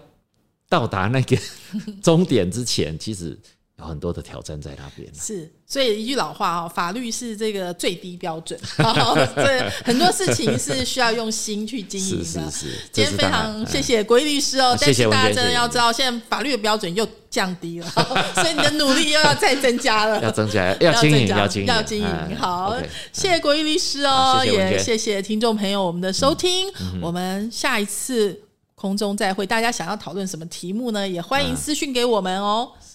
[0.67, 1.37] 到达那个
[2.03, 3.39] 终点之前，其实
[3.79, 5.07] 有很多的挑战在那边。
[5.15, 8.59] 是，所以一句老话哦，法律是这个最低标准，
[9.37, 12.25] 对，很多事情是需要用心去经营的。
[12.25, 17.87] 是是是，今天非常谢谢国义律师哦，但是大家真的要知道，现在法律的标准又降低了，
[18.35, 22.37] 所以你的努力又要再增加了，要增加，要经营，要经营，要经营。
[22.39, 22.75] 好，
[23.13, 26.73] 谢谢国义律师哦，也谢谢听众朋友我们的收听，
[27.03, 28.41] 我们下一次
[28.75, 29.47] 空中再会。
[29.47, 31.07] 大家想要讨论什么题目呢？
[31.07, 32.73] 也欢迎私讯给我们哦。
[32.81, 32.86] 是。